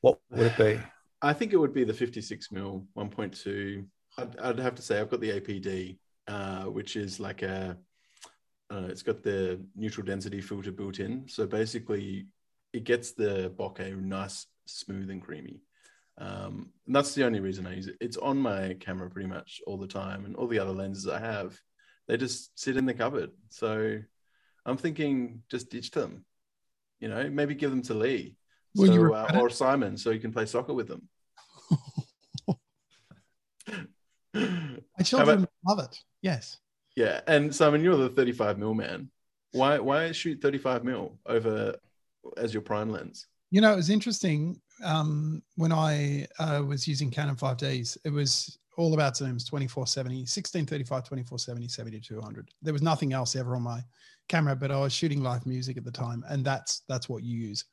what 0.00 0.18
would 0.30 0.48
it 0.48 0.58
be? 0.58 0.80
I 1.22 1.32
think 1.32 1.52
it 1.52 1.56
would 1.56 1.72
be 1.72 1.84
the 1.84 1.94
56 1.94 2.50
mil 2.50 2.86
1.2. 2.96 3.86
I'd, 4.18 4.38
I'd 4.38 4.58
have 4.58 4.74
to 4.74 4.82
say 4.82 5.00
I've 5.00 5.10
got 5.10 5.20
the 5.20 5.40
APD, 5.40 5.96
uh, 6.26 6.64
which 6.64 6.96
is 6.96 7.20
like 7.20 7.42
a, 7.42 7.76
uh, 8.70 8.86
it's 8.88 9.02
got 9.02 9.22
the 9.22 9.60
neutral 9.76 10.04
density 10.04 10.40
filter 10.40 10.72
built 10.72 10.98
in. 10.98 11.28
So 11.28 11.46
basically, 11.46 12.26
it 12.72 12.82
gets 12.82 13.12
the 13.12 13.52
bokeh 13.56 13.96
nice, 13.96 14.46
smooth, 14.66 15.08
and 15.10 15.22
creamy. 15.22 15.62
Um, 16.18 16.70
and 16.86 16.96
that's 16.96 17.14
the 17.14 17.24
only 17.24 17.38
reason 17.38 17.64
I 17.64 17.76
use 17.76 17.86
it. 17.86 17.96
It's 18.00 18.16
on 18.16 18.38
my 18.38 18.74
camera 18.80 19.08
pretty 19.08 19.28
much 19.28 19.60
all 19.68 19.76
the 19.76 19.86
time, 19.86 20.24
and 20.24 20.34
all 20.34 20.48
the 20.48 20.58
other 20.58 20.72
lenses 20.72 21.06
I 21.06 21.20
have 21.20 21.56
they 22.08 22.16
just 22.16 22.58
sit 22.58 22.76
in 22.76 22.86
the 22.86 22.94
cupboard. 22.94 23.30
So 23.50 24.00
I'm 24.66 24.76
thinking 24.76 25.42
just 25.48 25.70
ditch 25.70 25.90
them. 25.90 26.24
You 27.00 27.08
know, 27.08 27.30
maybe 27.30 27.54
give 27.54 27.70
them 27.70 27.82
to 27.82 27.94
Lee 27.94 28.36
so, 28.74 29.14
uh, 29.14 29.38
or 29.38 29.50
Simon 29.50 29.96
so 29.96 30.10
you 30.10 30.20
can 30.20 30.32
play 30.32 30.46
soccer 30.46 30.74
with 30.74 30.88
them. 30.88 31.08
My 34.34 34.44
children 35.04 35.38
about, 35.38 35.50
love 35.66 35.78
it. 35.80 35.98
Yes. 36.22 36.58
Yeah, 36.96 37.20
and 37.26 37.54
Simon, 37.54 37.82
you're 37.82 37.96
the 37.96 38.08
35 38.08 38.58
mil 38.58 38.74
man. 38.74 39.10
Why 39.52 39.78
why 39.78 40.12
shoot 40.12 40.42
35 40.42 40.84
mil 40.84 41.18
over 41.26 41.76
as 42.36 42.52
your 42.52 42.62
prime 42.62 42.90
lens? 42.90 43.26
You 43.50 43.60
know, 43.60 43.72
it 43.72 43.76
was 43.76 43.90
interesting 43.90 44.60
um, 44.84 45.42
when 45.56 45.72
I 45.72 46.26
uh, 46.38 46.62
was 46.66 46.86
using 46.86 47.10
Canon 47.10 47.36
5Ds. 47.36 47.96
It 48.04 48.10
was 48.10 48.58
all 48.78 48.94
about 48.94 49.14
zooms 49.14 49.44
2470, 49.44 50.20
1635, 50.20 51.02
2470, 51.02 51.68
7200. 51.68 52.50
There 52.62 52.72
was 52.72 52.80
nothing 52.80 53.12
else 53.12 53.34
ever 53.34 53.56
on 53.56 53.62
my 53.62 53.80
camera, 54.28 54.54
but 54.54 54.70
I 54.70 54.78
was 54.78 54.92
shooting 54.92 55.22
live 55.22 55.44
music 55.46 55.76
at 55.76 55.84
the 55.84 55.90
time, 55.90 56.24
and 56.28 56.44
that's 56.44 56.82
that's 56.88 57.08
what 57.08 57.24
you 57.24 57.36
use. 57.36 57.64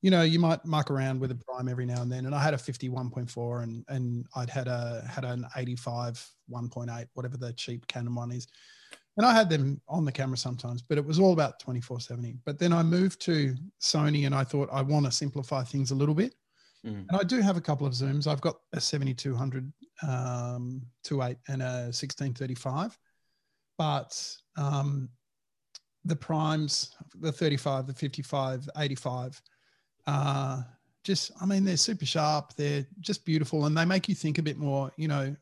You 0.00 0.10
know, 0.10 0.22
you 0.22 0.38
might 0.38 0.64
muck 0.64 0.90
around 0.90 1.20
with 1.20 1.32
a 1.32 1.34
prime 1.34 1.68
every 1.68 1.86
now 1.86 2.02
and 2.02 2.12
then, 2.12 2.26
and 2.26 2.34
I 2.34 2.42
had 2.42 2.54
a 2.54 2.58
51.4, 2.58 3.62
and 3.64 3.84
and 3.88 4.26
I'd 4.36 4.48
had 4.48 4.68
a 4.68 5.04
had 5.10 5.24
an 5.24 5.44
85 5.56 6.24
1.8, 6.50 7.06
whatever 7.14 7.36
the 7.36 7.52
cheap 7.54 7.86
Canon 7.88 8.14
one 8.14 8.30
is, 8.30 8.46
and 9.16 9.26
I 9.26 9.32
had 9.32 9.50
them 9.50 9.80
on 9.88 10.04
the 10.04 10.12
camera 10.12 10.36
sometimes, 10.36 10.82
but 10.82 10.98
it 10.98 11.04
was 11.04 11.18
all 11.18 11.32
about 11.32 11.58
2470. 11.58 12.36
But 12.44 12.60
then 12.60 12.72
I 12.72 12.84
moved 12.84 13.20
to 13.22 13.56
Sony, 13.80 14.26
and 14.26 14.34
I 14.34 14.44
thought 14.44 14.68
I 14.72 14.82
want 14.82 15.06
to 15.06 15.12
simplify 15.12 15.64
things 15.64 15.90
a 15.90 15.96
little 15.96 16.14
bit. 16.14 16.36
Mm. 16.86 17.06
And 17.08 17.16
I 17.18 17.24
do 17.24 17.40
have 17.40 17.56
a 17.56 17.60
couple 17.60 17.86
of 17.86 17.94
zooms. 17.94 18.26
I've 18.26 18.40
got 18.40 18.56
a 18.72 18.80
7200 18.80 19.72
um, 20.02 20.82
28 21.04 21.36
and 21.48 21.62
a 21.62 21.90
1635, 21.90 22.98
but 23.78 24.36
um, 24.56 25.08
the 26.04 26.16
primes, 26.16 26.94
the 27.20 27.32
35, 27.32 27.86
the 27.86 27.94
55, 27.94 28.68
85, 28.76 29.42
uh, 30.06 30.62
just, 31.02 31.32
I 31.40 31.46
mean, 31.46 31.64
they're 31.64 31.76
super 31.76 32.06
sharp. 32.06 32.54
They're 32.56 32.86
just 33.00 33.24
beautiful 33.24 33.66
and 33.66 33.76
they 33.76 33.84
make 33.84 34.08
you 34.08 34.14
think 34.14 34.38
a 34.38 34.42
bit 34.42 34.58
more, 34.58 34.90
you 34.96 35.08
know, 35.08 35.34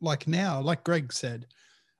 like 0.00 0.28
now, 0.28 0.60
like 0.60 0.84
Greg 0.84 1.12
said, 1.12 1.46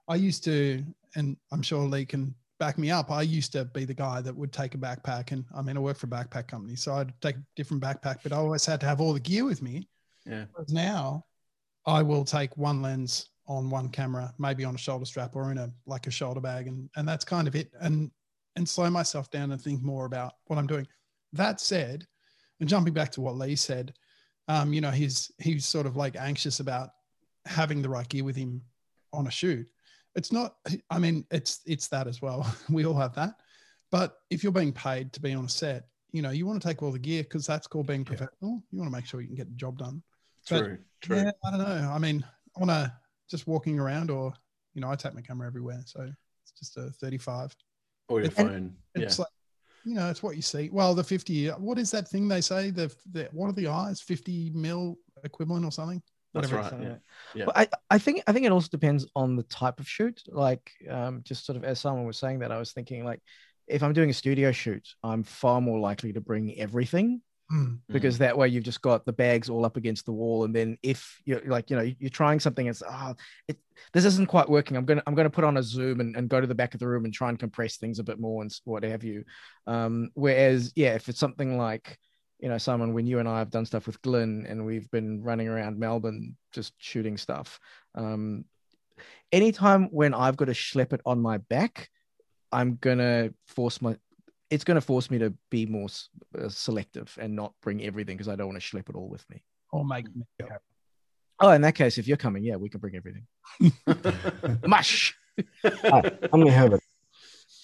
I 0.09 0.15
used 0.15 0.45
to, 0.45 0.85
and 1.17 1.37
I'm 1.53 1.62
sure 1.62 1.81
Lee 1.81 2.07
can 2.07 2.35
back 2.59 2.79
me 2.79 2.91
up. 2.91 3.11
I 3.11 3.23
used 3.23 3.53
to 3.53 3.65
be 3.67 3.85
the 3.85 3.95
guy 3.95 4.21
that 4.21 4.35
would 4.35 4.53
take 4.53 4.75
a 4.75 4.79
backpack, 4.79 5.33
and 5.33 5.45
I 5.55 5.62
mean, 5.62 5.77
I 5.77 5.81
work 5.81 5.97
for 5.97 6.07
a 6.07 6.11
backpack 6.11 6.49
company, 6.49 6.77
so 6.77 6.95
I'd 6.95 7.12
take 7.21 7.37
a 7.37 7.43
different 7.57 7.83
backpack, 7.83 8.19
but 8.23 8.33
I 8.33 8.37
always 8.37 8.65
had 8.65 8.81
to 8.81 8.87
have 8.87 9.00
all 9.00 9.12
the 9.12 9.21
gear 9.21 9.45
with 9.45 9.62
me. 9.62 9.88
Yeah. 10.27 10.45
Whereas 10.53 10.73
now, 10.73 11.25
I 11.87 12.02
will 12.02 12.25
take 12.25 12.56
one 12.56 12.82
lens 12.82 13.28
on 13.47 13.70
one 13.70 13.88
camera, 13.88 14.32
maybe 14.38 14.64
on 14.64 14.75
a 14.75 14.78
shoulder 14.78 15.06
strap 15.06 15.35
or 15.35 15.50
in 15.50 15.58
a 15.58 15.70
like 15.87 16.06
a 16.06 16.11
shoulder 16.11 16.40
bag, 16.40 16.66
and 16.66 16.88
and 16.97 17.08
that's 17.08 17.25
kind 17.25 17.49
of 17.49 17.54
it. 17.54 17.70
And 17.80 18.11
and 18.56 18.68
slow 18.68 18.90
myself 18.90 19.30
down 19.30 19.52
and 19.52 19.61
think 19.61 19.82
more 19.82 20.04
about 20.04 20.35
what 20.47 20.58
I'm 20.58 20.66
doing. 20.66 20.87
That 21.32 21.61
said, 21.61 22.06
and 22.61 22.68
jumping 22.68 22.92
back 22.92 23.11
to 23.12 23.20
what 23.20 23.37
Lee 23.37 23.56
said, 23.56 23.94
um, 24.49 24.73
you 24.73 24.80
know, 24.80 24.90
he's 24.90 25.30
he's 25.38 25.66
sort 25.66 25.87
of 25.87 25.97
like 25.97 26.16
anxious 26.16 26.61
about 26.61 26.90
having 27.47 27.80
the 27.80 27.88
right 27.88 28.08
gear 28.08 28.25
with 28.25 28.37
him 28.37 28.62
on 29.12 29.26
a 29.26 29.30
shoot. 29.30 29.66
It's 30.14 30.32
not 30.32 30.56
i 30.90 30.99
mean 30.99 31.25
it's 31.30 31.61
it's 31.66 31.88
that 31.88 32.06
as 32.06 32.20
well. 32.20 32.47
We 32.70 32.85
all 32.85 32.94
have 32.94 33.14
that. 33.14 33.35
But 33.90 34.16
if 34.30 34.42
you're 34.42 34.52
being 34.52 34.73
paid 34.73 35.12
to 35.14 35.20
be 35.20 35.32
on 35.32 35.47
a 35.47 35.49
set 35.49 35.85
you 36.12 36.23
know 36.23 36.30
you 36.30 36.47
want 36.47 36.61
to 36.61 36.66
take 36.66 36.82
all 36.82 36.90
the 36.90 36.99
gear 36.99 37.23
because 37.23 37.47
that's 37.47 37.66
called 37.66 37.87
being 37.87 38.04
professional. 38.04 38.62
You 38.70 38.78
want 38.78 38.90
to 38.90 38.97
make 38.97 39.06
sure 39.06 39.20
you 39.20 39.26
can 39.26 39.37
get 39.37 39.49
the 39.49 39.56
job 39.56 39.78
done 39.78 40.02
True. 40.49 40.78
True. 41.00 41.17
yeah 41.17 41.31
i 41.45 41.50
don't 41.50 41.61
know 41.61 41.90
i 41.93 41.99
mean 41.99 42.25
i 42.57 42.61
want 42.61 42.71
to 42.71 42.93
just 43.31 43.47
walking 43.47 43.78
around 43.78 44.11
or 44.11 44.33
you 44.75 44.81
know 44.81 44.90
i 44.90 44.97
take 44.97 45.14
my 45.14 45.21
camera 45.21 45.47
everywhere 45.47 45.81
so 45.87 46.00
it's 46.43 46.52
just 46.59 46.76
a 46.76 46.90
35 47.00 47.55
Or 48.09 48.21
your 48.21 48.26
It- 48.26 48.33
phone. 48.35 48.75
Yeah. 48.97 49.09
like 49.19 49.28
you 49.85 49.95
know 49.95 50.11
it's 50.11 50.23
what 50.23 50.35
you 50.37 50.43
see 50.43 50.69
well 50.73 50.95
the 50.95 51.05
50 51.05 51.49
what 51.50 51.78
is 51.78 51.90
that 51.93 52.09
thing 52.09 52.26
they 52.28 52.40
say 52.40 52.71
the, 52.71 52.93
the 53.12 53.28
what 53.33 53.47
are 53.49 53.52
the 53.52 53.69
eyes 53.69 54.00
50 54.00 54.50
mil 54.55 54.97
equivalent 55.25 55.64
or 55.64 55.71
something 55.73 56.02
That's 56.35 56.50
whatever 56.52 56.76
right. 56.76 56.83
Yeah. 56.83 56.97
Yeah. 57.35 57.45
But 57.47 57.57
I, 57.59 57.69
I 57.95 57.99
think 57.99 58.23
I 58.26 58.33
think 58.33 58.45
it 58.45 58.52
also 58.52 58.69
depends 58.71 59.07
on 59.14 59.37
the 59.37 59.45
type 59.45 59.81
of 59.81 59.88
shoot. 59.88 60.21
Like 60.28 60.71
um, 60.90 61.23
just 61.25 61.47
sort 61.47 61.57
of 61.57 61.64
as 61.64 61.81
someone 61.81 62.07
was 62.07 62.19
saying 62.19 62.40
that, 62.40 62.52
I 62.52 62.59
was 62.59 62.73
thinking 62.73 63.05
like 63.05 63.21
if 63.67 63.83
I'm 63.83 63.93
doing 63.95 64.11
a 64.11 64.14
studio 64.14 64.52
shoot, 64.52 64.87
I'm 65.02 65.23
far 65.23 65.61
more 65.61 65.78
likely 65.78 66.12
to 66.12 66.21
bring 66.21 66.59
everything 66.59 67.23
Hmm. 67.50 67.76
because 67.88 68.19
that 68.19 68.37
way 68.37 68.49
you've 68.49 68.64
just 68.64 68.83
got 68.83 69.07
the 69.07 69.12
bags 69.12 69.49
all 69.49 69.64
up 69.64 69.78
against 69.78 70.05
the 70.05 70.12
wall. 70.12 70.45
And 70.45 70.55
then 70.55 70.76
if 70.83 71.19
you're 71.25 71.40
like, 71.47 71.71
you 71.71 71.76
know, 71.76 71.93
you're 71.99 72.11
trying 72.11 72.40
something, 72.40 72.67
it's 72.67 72.83
ah, 72.83 73.14
it 73.49 73.57
this 73.95 74.05
isn't 74.05 74.28
quite 74.28 74.50
working. 74.50 74.76
I'm 74.76 74.85
gonna 74.85 75.02
I'm 75.07 75.14
gonna 75.14 75.31
put 75.31 75.45
on 75.45 75.57
a 75.57 75.62
zoom 75.62 76.00
and, 76.00 76.14
and 76.14 76.28
go 76.28 76.40
to 76.40 76.47
the 76.47 76.55
back 76.55 76.75
of 76.75 76.81
the 76.81 76.87
room 76.87 77.07
and 77.07 77.14
try 77.14 77.31
and 77.31 77.38
compress 77.38 77.78
things 77.78 77.99
a 77.99 78.05
bit 78.05 78.21
more 78.21 78.43
and 78.43 78.52
what 78.64 78.83
have 78.85 79.02
you. 79.02 79.25
Um, 79.67 80.11
whereas 80.12 80.73
yeah, 80.76 80.95
if 80.95 81.09
it's 81.09 81.19
something 81.19 81.57
like 81.57 81.99
you 82.38 82.49
know, 82.49 82.59
Simon, 82.59 82.95
when 82.95 83.07
you 83.07 83.19
and 83.19 83.28
I 83.28 83.38
have 83.38 83.50
done 83.50 83.67
stuff 83.67 83.87
with 83.87 84.00
Glenn 84.02 84.47
and 84.49 84.64
we've 84.64 84.90
been 84.90 85.23
running 85.23 85.49
around 85.49 85.78
Melbourne 85.78 86.37
just 86.52 86.73
shooting 86.78 87.17
stuff. 87.17 87.59
Um, 87.95 88.45
anytime 89.33 89.87
when 89.87 90.14
I've 90.14 90.37
got 90.37 90.45
to 90.47 90.52
schlep 90.52 90.93
it 90.93 91.00
on 91.05 91.21
my 91.21 91.38
back, 91.38 91.88
I'm 92.52 92.76
gonna 92.76 93.31
force 93.47 93.83
my. 93.83 93.97
It's 94.50 94.64
gonna 94.64 94.81
force 94.81 95.11
me 95.11 95.19
to 95.19 95.33
be 95.50 95.67
more 95.67 95.88
uh, 96.38 96.49
selective 96.49 97.17
and 97.21 97.37
not 97.37 97.52
bring 97.62 97.83
everything 97.85 98.17
because 98.17 98.28
I 98.28 98.37
don't 98.37 98.49
want 98.49 98.61
to 98.62 98.67
schlep 98.67 98.88
it 98.88 98.95
all 98.97 99.09
with 99.09 99.28
me. 99.31 99.43
or 99.73 99.85
make 99.85 100.07
me 100.14 100.23
Oh, 101.40 101.50
in 101.50 101.61
that 101.62 101.76
case, 101.76 101.99
if 101.99 102.09
you're 102.09 102.17
coming, 102.17 102.43
yeah, 102.43 102.57
we 102.57 102.69
can 102.69 102.81
bring 102.81 102.97
everything. 102.97 103.25
Mush. 104.67 105.17
I'm 105.64 106.19
gonna 106.31 106.50
have 106.50 106.73
it. 106.73 106.81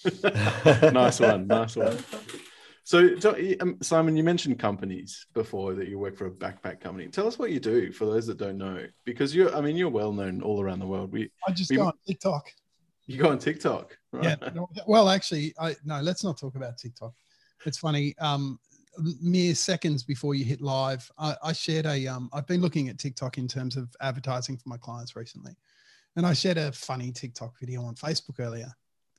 nice 0.93 1.19
one. 1.19 1.47
Nice 1.47 1.75
one. 1.75 1.97
So, 2.83 3.17
so, 3.19 3.35
um, 3.61 3.77
Simon, 3.81 4.15
you 4.15 4.23
mentioned 4.23 4.59
companies 4.59 5.25
before 5.33 5.73
that 5.73 5.87
you 5.87 5.97
work 5.97 6.15
for 6.15 6.27
a 6.27 6.31
backpack 6.31 6.79
company. 6.79 7.07
Tell 7.07 7.27
us 7.27 7.39
what 7.39 7.49
you 7.51 7.59
do 7.59 7.91
for 7.91 8.05
those 8.05 8.27
that 8.27 8.37
don't 8.37 8.59
know, 8.59 8.85
because 9.05 9.35
you're, 9.35 9.53
I 9.55 9.59
mean, 9.59 9.75
you're 9.75 9.89
well 9.89 10.13
known 10.13 10.41
all 10.43 10.61
around 10.61 10.79
the 10.79 10.85
world. 10.87 11.11
We, 11.11 11.31
i 11.47 11.51
just 11.51 11.71
We- 11.71 11.77
go 11.77 11.87
on 11.87 11.93
tiktok 12.07 12.45
you 13.07 13.17
go 13.17 13.29
on 13.29 13.39
TikTok, 13.39 13.97
right? 14.11 14.37
Yeah. 14.41 14.65
Well, 14.87 15.09
actually, 15.09 15.53
I 15.59 15.75
no. 15.83 16.01
Let's 16.01 16.23
not 16.23 16.37
talk 16.37 16.55
about 16.55 16.77
TikTok. 16.77 17.13
It's 17.65 17.77
funny. 17.77 18.15
Um, 18.19 18.59
mere 19.21 19.55
seconds 19.55 20.03
before 20.03 20.35
you 20.35 20.45
hit 20.45 20.61
live, 20.61 21.09
I, 21.17 21.35
I 21.43 21.53
shared 21.53 21.85
a. 21.85 22.07
Um, 22.07 22.29
I've 22.33 22.47
been 22.47 22.61
looking 22.61 22.89
at 22.89 22.97
TikTok 22.97 23.37
in 23.37 23.47
terms 23.47 23.77
of 23.77 23.89
advertising 24.01 24.57
for 24.57 24.69
my 24.69 24.77
clients 24.77 25.15
recently, 25.15 25.55
and 26.15 26.25
I 26.25 26.33
shared 26.33 26.57
a 26.57 26.71
funny 26.71 27.11
TikTok 27.11 27.59
video 27.59 27.83
on 27.83 27.95
Facebook 27.95 28.39
earlier. 28.39 28.71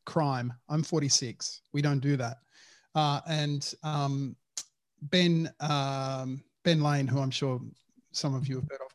Crime. 0.05 0.53
I'm 0.69 0.83
46. 0.83 1.63
We 1.73 1.83
don't 1.83 2.01
do 2.01 2.17
that. 2.17 2.39
Uh, 2.95 3.21
and 3.29 3.75
um, 3.83 4.37
Ben 5.03 5.51
um, 5.61 6.43
Ben 6.65 6.83
Lane, 6.83 7.07
who 7.07 7.21
I'm 7.21 7.31
sure 7.31 7.61
some 8.13 8.35
of 8.35 8.49
you 8.49 8.57
have 8.57 8.69
heard 8.71 8.81
of, 8.85 8.86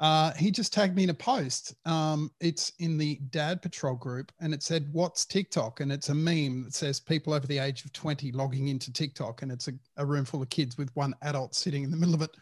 uh, 0.00 0.32
he 0.32 0.50
just 0.50 0.72
tagged 0.72 0.96
me 0.96 1.04
in 1.04 1.10
a 1.10 1.14
post. 1.14 1.74
Um, 1.86 2.30
it's 2.40 2.72
in 2.78 2.98
the 2.98 3.16
Dad 3.30 3.62
Patrol 3.62 3.94
group, 3.94 4.32
and 4.40 4.52
it 4.52 4.62
said, 4.62 4.88
"What's 4.92 5.24
TikTok?" 5.24 5.80
And 5.80 5.92
it's 5.92 6.08
a 6.08 6.14
meme 6.14 6.64
that 6.64 6.74
says 6.74 6.98
people 6.98 7.32
over 7.32 7.46
the 7.46 7.58
age 7.58 7.84
of 7.84 7.92
twenty 7.92 8.32
logging 8.32 8.68
into 8.68 8.92
TikTok, 8.92 9.42
and 9.42 9.52
it's 9.52 9.68
a, 9.68 9.72
a 9.96 10.04
room 10.04 10.24
full 10.24 10.42
of 10.42 10.48
kids 10.48 10.76
with 10.76 10.94
one 10.96 11.14
adult 11.22 11.54
sitting 11.54 11.84
in 11.84 11.90
the 11.90 11.96
middle 11.96 12.14
of 12.14 12.22
it. 12.22 12.36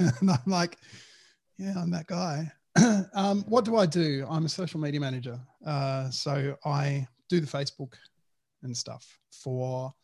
and 0.20 0.30
I'm 0.30 0.38
like, 0.46 0.78
"Yeah, 1.58 1.74
I'm 1.76 1.90
that 1.90 2.06
guy." 2.08 2.50
um, 3.14 3.44
what 3.46 3.64
do 3.64 3.76
I 3.76 3.86
do? 3.86 4.26
I'm 4.28 4.46
a 4.46 4.48
social 4.48 4.80
media 4.80 5.00
manager, 5.00 5.38
uh, 5.64 6.10
so 6.10 6.56
I 6.64 7.06
do 7.28 7.38
the 7.38 7.46
Facebook 7.46 7.94
and 8.64 8.76
stuff 8.76 9.18
for 9.30 9.94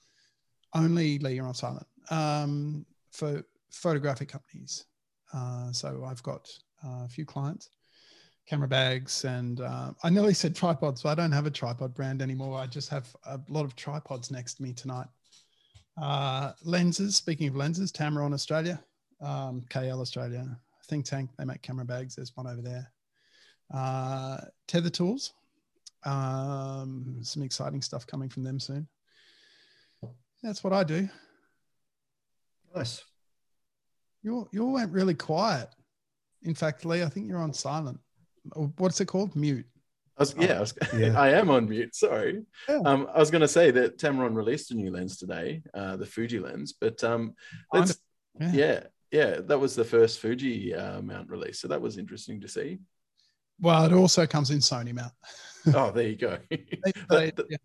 only 0.75 1.19
Lee 1.19 1.41
on 1.41 1.53
silent 1.53 1.87
um, 2.11 2.87
for 3.11 3.43
photographic 3.71 4.29
companies. 4.29 4.85
Uh, 5.33 5.73
so 5.73 6.05
I've 6.07 6.23
got 6.23 6.49
uh, 6.85 7.05
a 7.05 7.09
few 7.09 7.25
clients, 7.25 7.71
camera 8.47 8.69
bags, 8.69 9.25
and 9.25 9.61
uh, 9.61 9.93
I 10.03 10.11
nearly 10.11 10.35
said 10.35 10.55
tripods, 10.55 11.03
so 11.03 11.09
I 11.09 11.15
don't 11.15 11.33
have 11.33 11.47
a 11.47 11.51
tripod 11.51 11.95
brand 11.95 12.23
anymore. 12.23 12.59
I 12.59 12.67
just 12.67 12.89
have 12.89 13.15
a 13.27 13.41
lot 13.49 13.65
of 13.65 13.77
tripods 13.77 14.31
next 14.31 14.55
to 14.55 14.63
me 14.63 14.73
tonight. 14.73 15.07
Uh, 16.01 16.53
lenses, 16.65 17.17
speaking 17.17 17.49
of 17.49 17.57
lenses, 17.57 17.93
Tamron 17.93 18.33
Australia, 18.33 18.83
um, 19.21 19.63
KL 19.69 20.01
Australia, 20.01 20.47
Think 20.87 21.05
Tank, 21.05 21.31
they 21.39 21.45
make 21.45 21.63
camera 21.63 21.85
bags. 21.85 22.17
There's 22.17 22.37
one 22.37 22.47
over 22.47 22.63
there. 22.63 22.91
Uh, 23.73 24.39
Tether 24.67 24.91
Tools, 24.91 25.35
um, 26.05 27.19
some 27.23 27.43
exciting 27.43 27.83
stuff 27.83 28.07
coming 28.07 28.29
from 28.29 28.43
them 28.43 28.59
soon. 28.59 28.89
That's 30.43 30.65
what 30.65 30.73
I 30.73 30.85
do. 30.85 31.09
Nice. 32.75 33.05
You 34.23 34.49
you 34.53 34.65
all 34.65 34.73
went 34.73 34.93
really 34.93 35.15
quiet. 35.15 35.69
In 36.43 36.55
fact, 36.55 36.85
Lee, 36.85 37.03
I 37.03 37.09
think 37.09 37.29
you're 37.29 37.39
on 37.39 37.53
silent. 37.53 38.01
What's 38.77 39.01
it 39.01 39.07
called? 39.07 39.37
Mute. 39.37 39.67
I 40.17 40.23
was, 40.23 40.35
yeah, 40.39 40.57
I, 40.57 40.61
was, 40.61 40.75
Yeah. 40.97 41.19
I 41.21 41.31
am 41.31 41.51
on 41.51 41.69
mute. 41.69 41.95
Sorry. 41.95 42.43
Yeah. 42.69 42.81
Um, 42.85 43.09
I 43.15 43.19
was 43.19 43.31
going 43.31 43.41
to 43.41 43.49
say 43.49 43.71
that 43.71 43.99
Tamron 43.99 44.35
released 44.35 44.71
a 44.71 44.75
new 44.75 44.91
lens 44.91 45.17
today, 45.17 45.63
uh, 45.73 45.97
the 45.97 46.05
Fuji 46.07 46.39
lens, 46.39 46.75
but 46.79 47.03
um, 47.05 47.35
let's, 47.73 47.99
Yeah. 48.39 48.53
yeah, 48.53 48.81
yeah, 49.11 49.41
that 49.41 49.59
was 49.59 49.75
the 49.75 49.85
first 49.85 50.19
Fuji 50.21 50.75
uh, 50.75 51.01
mount 51.01 51.31
release, 51.31 51.59
so 51.59 51.69
that 51.69 51.81
was 51.81 51.97
interesting 51.97 52.41
to 52.43 52.49
see. 52.49 52.81
Well, 53.61 53.85
it 53.87 53.93
also 53.95 54.27
comes 54.27 54.51
in 54.51 54.59
Sony 54.59 54.95
mount. 54.95 55.13
Oh, 55.75 55.91
there 55.91 56.09
you 56.09 56.17
go. 56.17 56.39
They- 56.51 56.93
that, 57.09 57.37
they- 57.37 57.57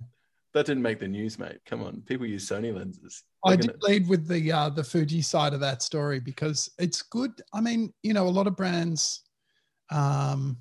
that- 0.55 0.65
didn't 0.65 0.83
make 0.83 0.99
the 0.99 1.07
news, 1.07 1.37
mate. 1.37 1.59
Come 1.65 1.83
on, 1.83 2.01
people 2.01 2.25
use 2.25 2.47
Sony 2.47 2.73
lenses. 2.73 3.23
I 3.43 3.55
They're 3.55 3.73
did 3.73 3.83
lead 3.83 4.07
with 4.07 4.27
the 4.27 4.51
uh, 4.51 4.69
the 4.69 4.83
Fuji 4.83 5.21
side 5.21 5.53
of 5.53 5.59
that 5.59 5.81
story 5.81 6.19
because 6.19 6.69
it's 6.79 7.01
good. 7.01 7.31
I 7.53 7.61
mean, 7.61 7.93
you 8.03 8.13
know, 8.13 8.27
a 8.27 8.29
lot 8.29 8.47
of 8.47 8.55
brands 8.55 9.21
um, 9.91 10.57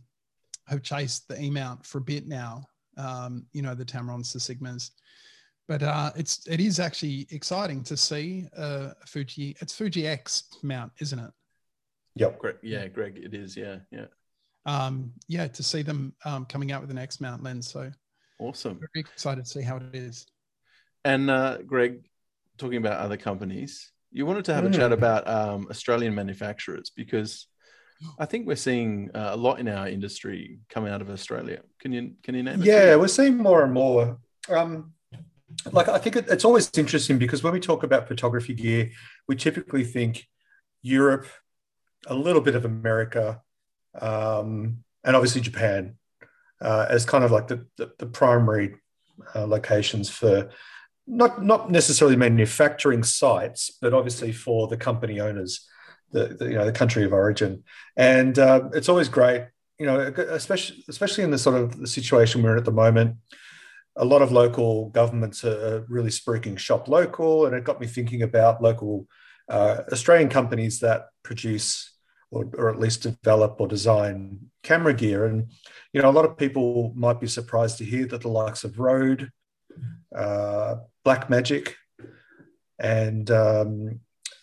have 0.66 0.82
chased 0.82 1.28
the 1.28 1.40
E 1.40 1.50
mount 1.50 1.86
for 1.86 1.98
a 1.98 2.02
bit 2.02 2.26
now. 2.26 2.66
Um, 2.96 3.46
you 3.52 3.62
know, 3.62 3.74
the 3.74 3.84
Tamrons, 3.84 4.32
the 4.32 4.38
Sigmas, 4.38 4.90
but 5.66 5.82
uh, 5.82 6.10
it's 6.16 6.46
it 6.46 6.60
is 6.60 6.78
actually 6.78 7.26
exciting 7.30 7.82
to 7.84 7.96
see 7.96 8.46
uh, 8.56 8.90
a 9.02 9.06
Fuji. 9.06 9.56
It's 9.60 9.74
Fuji 9.74 10.06
X 10.06 10.44
mount, 10.62 10.92
isn't 11.00 11.18
it? 11.18 11.30
Yep. 12.16 12.38
Greg, 12.38 12.56
yeah, 12.62 12.86
Greg, 12.86 13.18
it 13.22 13.34
is. 13.34 13.56
Yeah, 13.56 13.78
yeah. 13.90 14.06
um, 14.66 15.12
yeah, 15.26 15.48
to 15.48 15.62
see 15.62 15.82
them 15.82 16.14
um, 16.24 16.44
coming 16.44 16.70
out 16.70 16.80
with 16.80 16.90
an 16.90 16.98
X 16.98 17.20
mount 17.20 17.42
lens. 17.42 17.70
So 17.70 17.90
Awesome. 18.38 18.78
very 18.80 18.88
excited 19.00 19.44
to 19.44 19.50
see 19.50 19.62
how 19.62 19.76
it 19.76 19.94
is. 19.94 20.26
And 21.04 21.30
uh, 21.30 21.58
Greg, 21.58 22.04
talking 22.58 22.78
about 22.78 22.98
other 22.98 23.16
companies, 23.16 23.92
you 24.10 24.26
wanted 24.26 24.44
to 24.46 24.54
have 24.54 24.64
a 24.64 24.68
Mm. 24.68 24.74
chat 24.74 24.92
about 24.92 25.28
um, 25.28 25.66
Australian 25.70 26.14
manufacturers 26.14 26.90
because 26.94 27.46
I 28.18 28.26
think 28.26 28.46
we're 28.46 28.56
seeing 28.56 29.10
uh, 29.14 29.30
a 29.32 29.36
lot 29.36 29.60
in 29.60 29.68
our 29.68 29.88
industry 29.88 30.58
coming 30.68 30.92
out 30.92 31.00
of 31.02 31.10
Australia. 31.10 31.60
Can 31.80 31.92
you 31.92 32.12
can 32.22 32.34
you 32.34 32.42
name 32.42 32.60
it? 32.62 32.66
Yeah, 32.66 32.96
we're 32.96 33.08
seeing 33.08 33.36
more 33.36 33.62
and 33.64 33.72
more. 33.72 34.18
Um, 34.48 34.92
like 35.72 35.88
I 35.88 35.98
think 35.98 36.16
it, 36.16 36.26
it's 36.28 36.44
always 36.44 36.70
interesting 36.76 37.18
because 37.18 37.42
when 37.42 37.52
we 37.52 37.60
talk 37.60 37.82
about 37.84 38.08
photography 38.08 38.54
gear, 38.54 38.90
we 39.28 39.36
typically 39.36 39.84
think 39.84 40.26
Europe, 40.82 41.26
a 42.06 42.14
little 42.14 42.42
bit 42.42 42.54
of 42.56 42.64
America, 42.64 43.40
um, 44.00 44.84
and 45.04 45.14
obviously 45.16 45.40
Japan 45.40 45.96
uh, 46.64 46.86
as 46.88 47.04
kind 47.04 47.24
of 47.24 47.30
like 47.30 47.48
the 47.48 47.66
the, 47.76 47.92
the 47.98 48.06
primary 48.06 48.74
uh, 49.34 49.46
locations 49.46 50.10
for 50.10 50.50
not 51.06 51.44
not 51.44 51.70
necessarily 51.70 52.16
manufacturing 52.16 53.02
sites, 53.02 53.76
but 53.80 53.94
obviously 53.94 54.32
for 54.32 54.66
the 54.68 54.76
company 54.76 55.20
owners, 55.20 55.68
the, 56.10 56.28
the 56.38 56.46
you 56.46 56.54
know 56.54 56.64
the 56.64 56.72
country 56.72 57.04
of 57.04 57.12
origin, 57.12 57.62
and 57.96 58.38
uh, 58.38 58.68
it's 58.72 58.88
always 58.88 59.08
great 59.08 59.44
you 59.78 59.86
know, 59.86 60.00
especially 60.00 60.84
especially 60.88 61.24
in 61.24 61.30
the 61.30 61.38
sort 61.38 61.56
of 61.56 61.78
the 61.78 61.86
situation 61.86 62.42
we're 62.42 62.52
in 62.52 62.58
at 62.58 62.64
the 62.64 62.70
moment, 62.70 63.16
a 63.96 64.04
lot 64.04 64.22
of 64.22 64.32
local 64.32 64.88
governments 64.90 65.44
are 65.44 65.84
really 65.88 66.10
spruiking 66.10 66.58
shop 66.58 66.88
local, 66.88 67.46
and 67.46 67.54
it 67.54 67.64
got 67.64 67.80
me 67.80 67.86
thinking 67.86 68.22
about 68.22 68.62
local 68.62 69.06
uh, 69.48 69.82
Australian 69.92 70.28
companies 70.28 70.80
that 70.80 71.06
produce 71.22 71.92
or, 72.30 72.48
or 72.56 72.70
at 72.70 72.78
least 72.78 73.02
develop 73.02 73.60
or 73.60 73.68
design 73.68 74.50
camera 74.62 74.94
gear. 74.94 75.26
And 75.26 75.50
you 75.92 76.02
know, 76.02 76.10
a 76.10 76.12
lot 76.12 76.24
of 76.24 76.36
people 76.36 76.92
might 76.96 77.20
be 77.20 77.26
surprised 77.26 77.78
to 77.78 77.84
hear 77.84 78.06
that 78.06 78.22
the 78.22 78.28
likes 78.28 78.64
of 78.64 78.78
Rode, 78.78 79.30
uh, 80.14 80.76
Blackmagic, 81.04 81.74
and 82.78 83.30
um, 83.30 84.00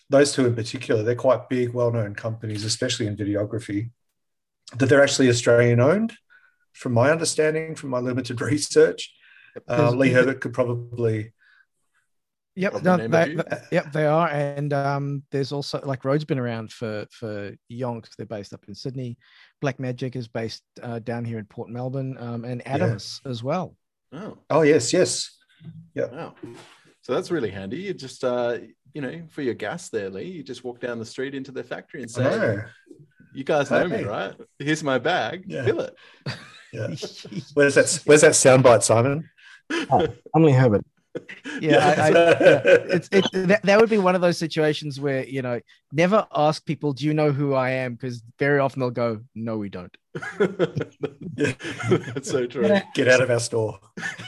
those 0.09 0.33
two 0.33 0.45
in 0.45 0.55
particular, 0.55 1.03
they're 1.03 1.15
quite 1.15 1.49
big, 1.49 1.73
well-known 1.73 2.15
companies, 2.15 2.63
especially 2.63 3.07
in 3.07 3.17
videography 3.17 3.91
that 4.77 4.87
they're 4.87 5.03
actually 5.03 5.29
Australian 5.29 5.79
owned, 5.79 6.13
from 6.73 6.93
my 6.93 7.11
understanding, 7.11 7.75
from 7.75 7.89
my 7.89 7.99
limited 7.99 8.39
research. 8.53 9.13
Uh, 9.67 9.91
Lee 9.91 10.11
Herbert 10.11 10.41
could 10.41 10.53
probably. 10.53 11.33
Yep, 12.55 12.83
no, 12.83 12.97
they, 12.97 13.07
they- 13.35 13.43
yep, 13.71 13.91
they 13.93 14.05
are, 14.05 14.27
and 14.27 14.73
um, 14.73 15.23
there's 15.31 15.53
also 15.53 15.79
like 15.85 16.03
Rode's 16.03 16.25
been 16.25 16.37
around 16.39 16.71
for 16.73 17.05
for 17.11 17.55
yonks. 17.71 18.09
They're 18.17 18.25
based 18.25 18.51
up 18.53 18.65
in 18.67 18.75
Sydney. 18.75 19.17
Blackmagic 19.63 20.15
is 20.17 20.27
based 20.27 20.61
uh, 20.83 20.99
down 20.99 21.23
here 21.23 21.39
in 21.39 21.45
Port 21.45 21.69
Melbourne, 21.69 22.17
um, 22.19 22.43
and 22.43 22.61
Yeah. 22.65 22.97
As 23.29 23.41
well. 23.43 23.75
Oh, 24.11 24.37
Oh 24.49 24.61
yes, 24.63 24.91
yes. 24.91 25.31
yeah. 25.95 26.07
wow. 26.11 26.35
So 27.03 27.13
that's 27.13 27.31
really 27.31 27.49
handy. 27.51 27.77
You 27.77 27.93
just 27.93 28.23
uh, 28.23 28.57
you 28.93 29.01
know, 29.01 29.21
for 29.29 29.41
your 29.41 29.53
gas 29.53 29.87
there, 29.89 30.09
Lee, 30.09 30.25
you 30.25 30.43
just 30.43 30.65
walk 30.65 30.81
down 30.81 30.99
the 30.99 31.05
street 31.05 31.33
into 31.33 31.51
their 31.53 31.63
factory 31.63 32.01
and 32.03 32.11
I 32.11 32.13
say, 32.13 32.23
know. 32.37 32.63
"You 33.33 33.43
guys 33.45 33.71
know 33.71 33.87
me, 33.87 34.03
right? 34.03 34.35
Here's 34.59 34.83
my 34.83 34.97
bag. 34.99 35.45
Yeah. 35.47 35.63
Fill 35.63 35.81
it." 35.81 35.95
Yeah. 36.73 36.87
Where's 37.53 37.75
that? 37.75 38.01
Where's 38.05 38.21
that 38.21 38.31
soundbite, 38.33 38.83
Simon? 38.83 39.29
I'm 39.71 40.43
Lee 40.43 40.51
Herbert. 40.51 40.85
Yeah, 41.59 41.77
I, 41.77 42.01
I, 42.01 42.09
yeah. 42.09 42.61
it's 42.65 43.09
it, 43.11 43.25
that, 43.33 43.61
that 43.63 43.79
would 43.79 43.89
be 43.89 43.97
one 43.97 44.15
of 44.15 44.21
those 44.21 44.37
situations 44.37 44.99
where 44.99 45.25
you 45.25 45.41
know 45.41 45.59
never 45.91 46.25
ask 46.33 46.65
people, 46.65 46.93
"Do 46.93 47.05
you 47.05 47.13
know 47.13 47.31
who 47.31 47.53
I 47.53 47.71
am?" 47.71 47.95
Because 47.95 48.23
very 48.39 48.59
often 48.59 48.79
they'll 48.79 48.91
go, 48.91 49.21
"No, 49.35 49.57
we 49.57 49.69
don't." 49.69 49.95
yeah, 51.35 51.53
that's 52.13 52.31
so 52.31 52.45
true. 52.47 52.65
Yeah. 52.67 52.83
Get 52.95 53.07
out 53.09 53.21
of 53.21 53.29
our 53.29 53.39
store. 53.39 53.79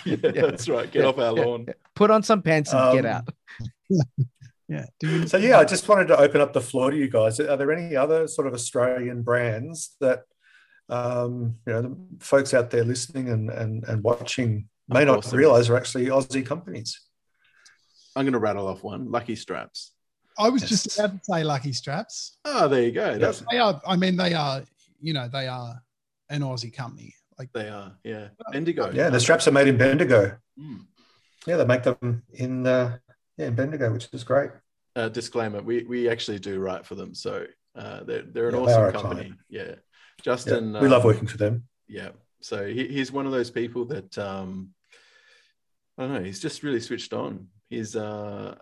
Yeah, 0.06 0.18
that's 0.18 0.68
right. 0.68 0.92
Get 0.92 1.06
off 1.06 1.18
our 1.18 1.32
lawn. 1.32 1.68
Put 1.96 2.12
on 2.12 2.22
some 2.22 2.42
pants 2.42 2.74
and 2.74 2.94
get 3.02 3.06
Um, 3.06 3.12
out. 3.12 3.30
Yeah. 4.68 4.86
You, 5.02 5.28
So 5.28 5.38
yeah, 5.38 5.60
I 5.60 5.66
just 5.66 5.88
wanted 5.88 6.08
to 6.08 6.18
open 6.18 6.42
up 6.42 6.54
the 6.54 6.62
floor 6.62 6.92
to 6.92 6.98
you 6.98 7.10
guys. 7.10 7.40
Are 7.40 7.58
there 7.58 7.72
any 7.72 7.96
other 7.96 8.28
sort 8.28 8.48
of 8.48 8.54
Australian 8.54 9.22
brands 9.24 9.96
that 10.00 10.24
um, 10.90 11.56
you 11.66 11.74
know 11.74 11.82
the 11.82 11.98
folks 12.20 12.54
out 12.54 12.70
there 12.70 12.84
listening 12.84 13.30
and 13.30 13.50
and, 13.50 13.84
and 13.86 14.04
watching 14.04 14.68
may 14.88 15.06
not 15.06 15.16
course 15.16 15.30
there 15.32 15.40
realize 15.40 15.70
are 15.70 15.78
actually 15.78 16.06
Aussie 16.08 16.46
companies? 16.46 17.00
I'm 18.16 18.26
going 18.26 18.34
to 18.34 18.40
rattle 18.40 18.68
off 18.68 18.84
one. 18.84 19.12
Lucky 19.12 19.36
Straps. 19.36 19.92
I 20.38 20.50
was 20.50 20.62
Yes. 20.64 20.70
just 20.84 21.00
about 21.00 21.12
to 21.14 21.20
say 21.24 21.44
Lucky 21.44 21.74
Straps. 21.74 22.38
Oh, 22.46 22.68
there 22.68 22.84
you 22.84 22.92
go. 22.92 23.18
That's 23.18 23.44
They 23.52 23.58
are. 23.60 23.82
I 23.88 23.96
mean, 23.96 24.18
they 24.18 24.34
are. 24.34 24.64
You 25.02 25.14
know, 25.14 25.28
they 25.28 25.48
are 25.48 25.82
an 26.30 26.42
Aussie 26.42 26.74
company. 26.74 27.14
Like 27.38 27.52
they 27.54 27.70
are. 27.70 27.94
Yeah. 28.04 28.30
Bendigo. 28.52 28.92
Yeah, 28.92 29.10
the 29.10 29.20
straps 29.20 29.48
are 29.48 29.52
made 29.52 29.68
in 29.68 29.78
Bendigo. 29.78 30.38
Mm. 30.60 30.86
Yeah, 31.48 31.58
they 31.58 31.66
make 31.66 31.84
them 31.84 32.24
in 32.34 32.66
uh, 32.66 32.98
yeah 33.38 33.48
in 33.48 33.56
Bendigo, 33.56 33.92
which 33.92 34.08
is 34.14 34.24
great. 34.24 34.52
Uh, 34.96 35.10
disclaimer: 35.10 35.62
We 35.62 35.84
we 35.84 36.08
actually 36.10 36.40
do 36.40 36.60
write 36.60 36.86
for 36.86 36.96
them, 36.96 37.14
so 37.16 37.46
uh, 37.76 38.04
they're 38.04 38.22
they're 38.22 38.50
an 38.50 38.56
Yeah, 38.56 38.62
awesome 38.62 38.84
a 38.86 38.92
company. 38.92 39.16
client. 39.16 39.36
Yeah. 39.50 39.64
Yeah, 39.64 39.76
Justin. 40.22 40.74
we 40.74 40.88
love 40.88 41.02
um, 41.02 41.08
working 41.08 41.28
for 41.28 41.38
them. 41.38 41.64
yeah 41.88 42.10
so 42.44 42.66
he, 42.68 42.88
he's 42.88 43.12
one 43.12 43.26
of 43.26 43.32
those 43.32 43.50
people 43.50 43.86
that 43.86 44.18
um 44.18 44.70
i 45.98 46.04
don't 46.04 46.14
know 46.14 46.24
he's 46.24 46.40
just 46.42 46.62
really 46.64 46.80
switched 46.80 47.14
on 47.14 47.48
he's 47.70 47.96
uh 47.96 48.54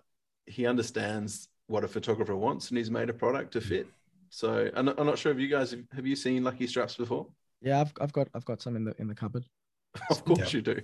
he 0.46 0.66
understands 0.68 1.48
what 1.68 1.84
a 1.84 1.88
photographer 1.88 2.36
wants 2.36 2.70
and 2.70 2.78
he's 2.78 2.92
made 2.92 3.10
a 3.10 3.14
product 3.14 3.54
to 3.54 3.62
fit 3.62 3.88
so 4.30 4.70
i'm 4.76 4.86
not, 4.86 5.00
I'm 5.00 5.06
not 5.08 5.18
sure 5.18 5.32
if 5.32 5.40
you 5.40 5.48
guys 5.48 5.72
have, 5.72 5.84
have 5.96 6.06
you 6.08 6.16
seen 6.16 6.44
lucky 6.44 6.68
straps 6.68 6.96
before 6.96 7.28
Yeah, 7.62 7.82
I've, 7.82 7.94
I've 8.00 8.14
got 8.14 8.28
I've 8.36 8.46
got 8.46 8.62
some 8.62 8.76
in 8.76 8.84
the 8.86 8.94
in 9.00 9.08
the 9.08 9.16
cupboard. 9.16 9.46
of 10.10 10.24
course 10.26 10.40
Yeah. 10.54 10.58
you 10.58 10.62
do 10.62 10.78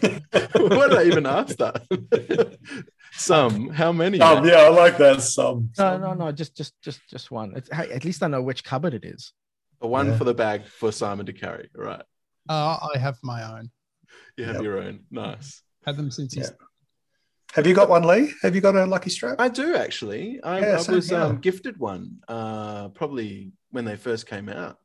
why 0.00 0.88
did 0.88 0.98
i 0.98 1.04
even 1.04 1.26
ask 1.26 1.56
that 1.58 1.76
some 3.12 3.68
how 3.70 3.92
many 3.92 4.20
Um, 4.20 4.44
yeah, 4.46 4.62
I 4.68 4.68
like 4.68 4.96
that. 4.98 5.22
Some. 5.22 5.70
No, 5.78 5.96
no, 5.98 6.14
no, 6.14 6.32
just 6.32 6.56
just 6.56 6.74
just 6.82 7.00
just 7.08 7.30
one. 7.30 7.52
It's, 7.56 7.68
hey, 7.72 7.90
at 7.92 8.04
least 8.04 8.22
I 8.22 8.28
know 8.28 8.42
which 8.42 8.64
cupboard 8.64 8.94
it 8.94 9.04
is. 9.04 9.32
A 9.80 9.86
one 9.86 10.08
Yeah. 10.08 10.18
for 10.18 10.24
the 10.24 10.34
bag 10.34 10.66
for 10.66 10.90
simon 10.92 11.26
to 11.26 11.32
carry 11.32 11.68
right 11.74 12.02
uh, 12.48 12.78
I 12.94 12.98
have 12.98 13.18
my 13.22 13.42
own. 13.58 13.70
you 14.36 14.44
have 14.44 14.56
Yep. 14.56 14.64
your 14.64 14.78
own 14.82 15.00
nice 15.10 15.62
Had 15.86 15.96
them 15.96 16.10
since 16.10 16.34
he's. 16.34 16.48
Yeah. 16.50 16.56
Have 17.54 17.66
you 17.68 17.74
got 17.74 17.88
one, 17.88 18.02
Lee? 18.04 18.32
Have 18.42 18.54
you 18.56 18.60
got 18.60 18.74
a 18.74 18.84
lucky 18.84 19.10
strap? 19.10 19.36
I 19.38 19.48
do 19.48 19.76
actually. 19.76 20.42
I, 20.42 20.58
Yeah, 20.60 20.74
I 20.74 20.80
same 20.80 20.94
was 20.96 21.08
here. 21.10 21.20
um, 21.20 21.38
gifted 21.38 21.78
one 21.78 22.18
uh, 22.28 22.88
probably 22.88 23.52
when 23.70 23.84
they 23.84 23.96
first 23.96 24.26
came 24.26 24.48
out. 24.48 24.78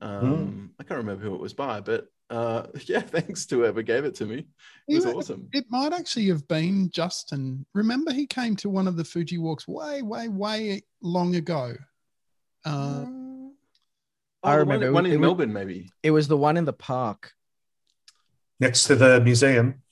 Um, 0.00 0.70
I 0.80 0.84
can't 0.84 0.98
remember 0.98 1.24
who 1.24 1.34
it 1.34 1.40
was 1.40 1.52
by, 1.54 1.80
but 1.80 2.06
uh, 2.30 2.66
yeah, 2.86 3.00
thanks 3.00 3.46
to 3.46 3.56
whoever 3.56 3.82
gave 3.82 4.04
it 4.04 4.14
to 4.16 4.26
me. 4.26 4.46
It 4.88 4.94
was 4.96 5.04
You- 5.04 5.12
awesome. 5.12 5.48
It 5.52 5.64
might 5.68 5.92
actually 5.92 6.26
have 6.28 6.46
been 6.48 6.90
Justin. 6.90 7.66
Remember, 7.74 8.12
he 8.12 8.26
came 8.26 8.54
to 8.56 8.68
one 8.70 8.86
of 8.88 8.96
the 8.96 9.04
Fuji 9.04 9.38
walks 9.38 9.66
way, 9.68 10.02
way, 10.02 10.28
way 10.28 10.82
long 11.02 11.34
ago. 11.36 11.74
Uh, 12.64 13.04
Oh, 14.42 14.50
I 14.50 14.54
remember 14.56 14.86
one, 14.86 14.94
one 14.94 15.06
it 15.06 15.14
in 15.14 15.20
was- 15.20 15.26
Melbourne, 15.26 15.52
maybe. 15.52 15.90
It 16.02 16.10
was 16.10 16.28
the 16.28 16.36
one 16.36 16.56
in 16.56 16.64
the 16.64 16.72
park. 16.72 17.32
Next 18.58 18.84
to 18.84 18.96
the 18.96 19.20
museum. 19.20 19.82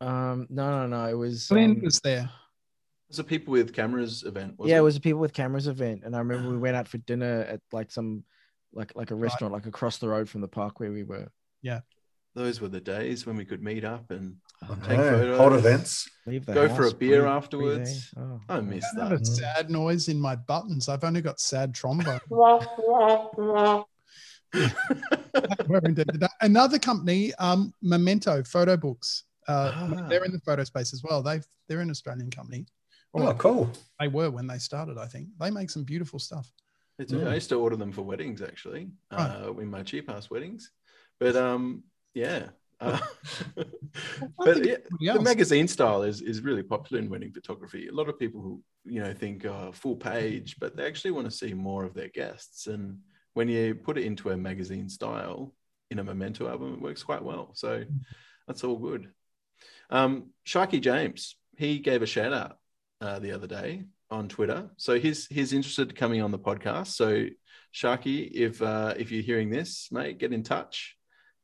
Um, 0.00 0.46
no, 0.48 0.70
no, 0.70 0.86
no. 0.86 1.06
It 1.08 1.14
was. 1.14 1.48
Glenn 1.48 1.72
um, 1.72 1.80
was 1.82 2.00
there. 2.00 2.22
It 2.22 3.08
was 3.08 3.18
a 3.18 3.24
people 3.24 3.52
with 3.52 3.72
cameras 3.72 4.22
event. 4.24 4.58
Wasn't 4.58 4.70
yeah, 4.70 4.76
it 4.76 4.80
it 4.80 4.82
was 4.82 4.96
a 4.96 5.00
people 5.00 5.20
with 5.20 5.32
cameras 5.32 5.66
event, 5.66 6.02
and 6.04 6.14
I 6.14 6.18
remember 6.20 6.50
we 6.50 6.58
went 6.58 6.76
out 6.76 6.86
for 6.86 6.98
dinner 6.98 7.42
at 7.42 7.60
like 7.72 7.90
some, 7.90 8.24
like 8.72 8.92
like 8.94 9.10
a 9.10 9.16
restaurant 9.16 9.52
like 9.52 9.66
across 9.66 9.98
the 9.98 10.08
road 10.08 10.28
from 10.28 10.40
the 10.40 10.48
park 10.48 10.78
where 10.78 10.92
we 10.92 11.02
were. 11.02 11.28
Those 12.34 12.60
were 12.60 12.68
the 12.68 12.80
days 12.80 13.26
when 13.26 13.36
we 13.36 13.44
could 13.44 13.62
meet 13.62 13.84
up 13.84 14.10
and 14.10 14.36
Take 14.84 14.98
know, 14.98 15.10
photos. 15.10 15.38
Hold 15.38 15.52
events. 15.54 16.08
Leave 16.26 16.46
the 16.46 16.52
Go 16.54 16.68
for 16.68 16.86
a 16.86 16.94
beer 16.94 17.22
breathe- 17.22 17.32
afterwards. 17.32 18.10
breathe. 18.12 18.28
Oh. 18.30 18.40
I 18.48 18.60
miss 18.60 18.84
I 18.96 19.02
have 19.04 19.12
a 19.12 19.16
that. 19.18 19.26
sad 19.26 19.70
noise 19.70 20.08
in 20.08 20.20
my 20.20 20.36
buttons. 20.36 20.88
I've 20.88 21.02
only 21.02 21.22
got 21.22 21.40
sad 21.40 21.74
trombone. 21.74 22.20
We're 25.68 25.78
into 25.84 26.04
that. 26.04 26.30
Another 26.40 26.78
company, 26.78 27.32
um, 27.34 27.72
Memento 27.82 28.42
Photo 28.44 28.76
Books. 28.76 29.24
Uh, 29.48 29.72
Ah. 29.74 30.06
They're 30.08 30.24
in 30.24 30.32
the 30.32 30.40
photo 30.40 30.64
space 30.64 30.92
as 30.92 31.02
well. 31.02 31.22
They've 31.22 31.44
they're 31.68 31.80
an 31.80 31.90
Australian 31.90 32.30
company. 32.30 32.66
Or 33.12 33.28
Oh, 33.30 33.34
cool. 33.34 33.70
they 33.98 34.06
were 34.08 34.30
when 34.30 34.46
they 34.46 34.58
started. 34.58 34.98
I 34.98 35.06
think 35.06 35.28
they 35.40 35.50
make 35.50 35.70
some 35.70 35.82
beautiful 35.84 36.18
stuff. 36.18 36.52
They 36.98 37.04
do. 37.06 37.26
I 37.26 37.34
used 37.34 37.48
to 37.48 37.56
order 37.58 37.76
them 37.76 37.90
for 37.92 38.02
weddings 38.02 38.42
actually, 38.42 38.90
Right. 39.10 39.42
uh, 39.46 39.52
in 39.54 39.68
my 39.68 39.82
cheap 39.82 40.08
ass 40.10 40.30
weddings. 40.30 40.70
But 41.18 41.34
um, 41.36 41.82
yeah. 42.14 42.48
Uh, 42.82 42.98
but 44.38 44.64
yeah, 45.00 45.12
the 45.12 45.20
magazine 45.20 45.68
style 45.68 46.02
is 46.02 46.22
is 46.22 46.40
really 46.40 46.62
popular 46.62 47.02
in 47.02 47.10
wedding 47.10 47.30
photography. 47.30 47.88
A 47.88 47.92
lot 47.92 48.08
of 48.08 48.18
people 48.18 48.40
who 48.40 48.62
you 48.86 49.02
know 49.02 49.12
think 49.12 49.44
uh, 49.44 49.70
full 49.70 49.96
page, 49.96 50.56
but 50.58 50.76
they 50.76 50.86
actually 50.86 51.10
want 51.10 51.26
to 51.26 51.36
see 51.36 51.52
more 51.52 51.84
of 51.84 51.92
their 51.92 52.08
guests. 52.08 52.68
And 52.68 53.00
when 53.34 53.48
you 53.48 53.74
put 53.74 53.98
it 53.98 54.04
into 54.04 54.30
a 54.30 54.36
magazine 54.36 54.88
style 54.88 55.52
in 55.90 55.98
a 55.98 56.04
memento 56.04 56.48
album, 56.48 56.72
it 56.72 56.80
works 56.80 57.02
quite 57.02 57.22
well. 57.22 57.50
So 57.52 57.84
that's 58.46 58.64
all 58.64 58.78
good. 58.78 59.10
Um, 59.90 60.30
Sharky 60.46 60.80
James, 60.80 61.36
he 61.58 61.80
gave 61.80 62.00
a 62.00 62.06
shout 62.06 62.32
out 62.32 62.58
uh, 63.00 63.18
the 63.18 63.32
other 63.32 63.46
day 63.46 63.84
on 64.10 64.28
Twitter. 64.28 64.70
So 64.76 64.98
he's 64.98 65.26
he's 65.26 65.52
interested 65.52 65.90
in 65.90 65.96
coming 65.96 66.22
on 66.22 66.30
the 66.30 66.38
podcast. 66.38 66.88
So 66.88 67.26
Sharky, 67.74 68.30
if 68.32 68.62
uh, 68.62 68.94
if 68.96 69.12
you're 69.12 69.22
hearing 69.22 69.50
this, 69.50 69.88
mate, 69.92 70.18
get 70.18 70.32
in 70.32 70.42
touch. 70.42 70.96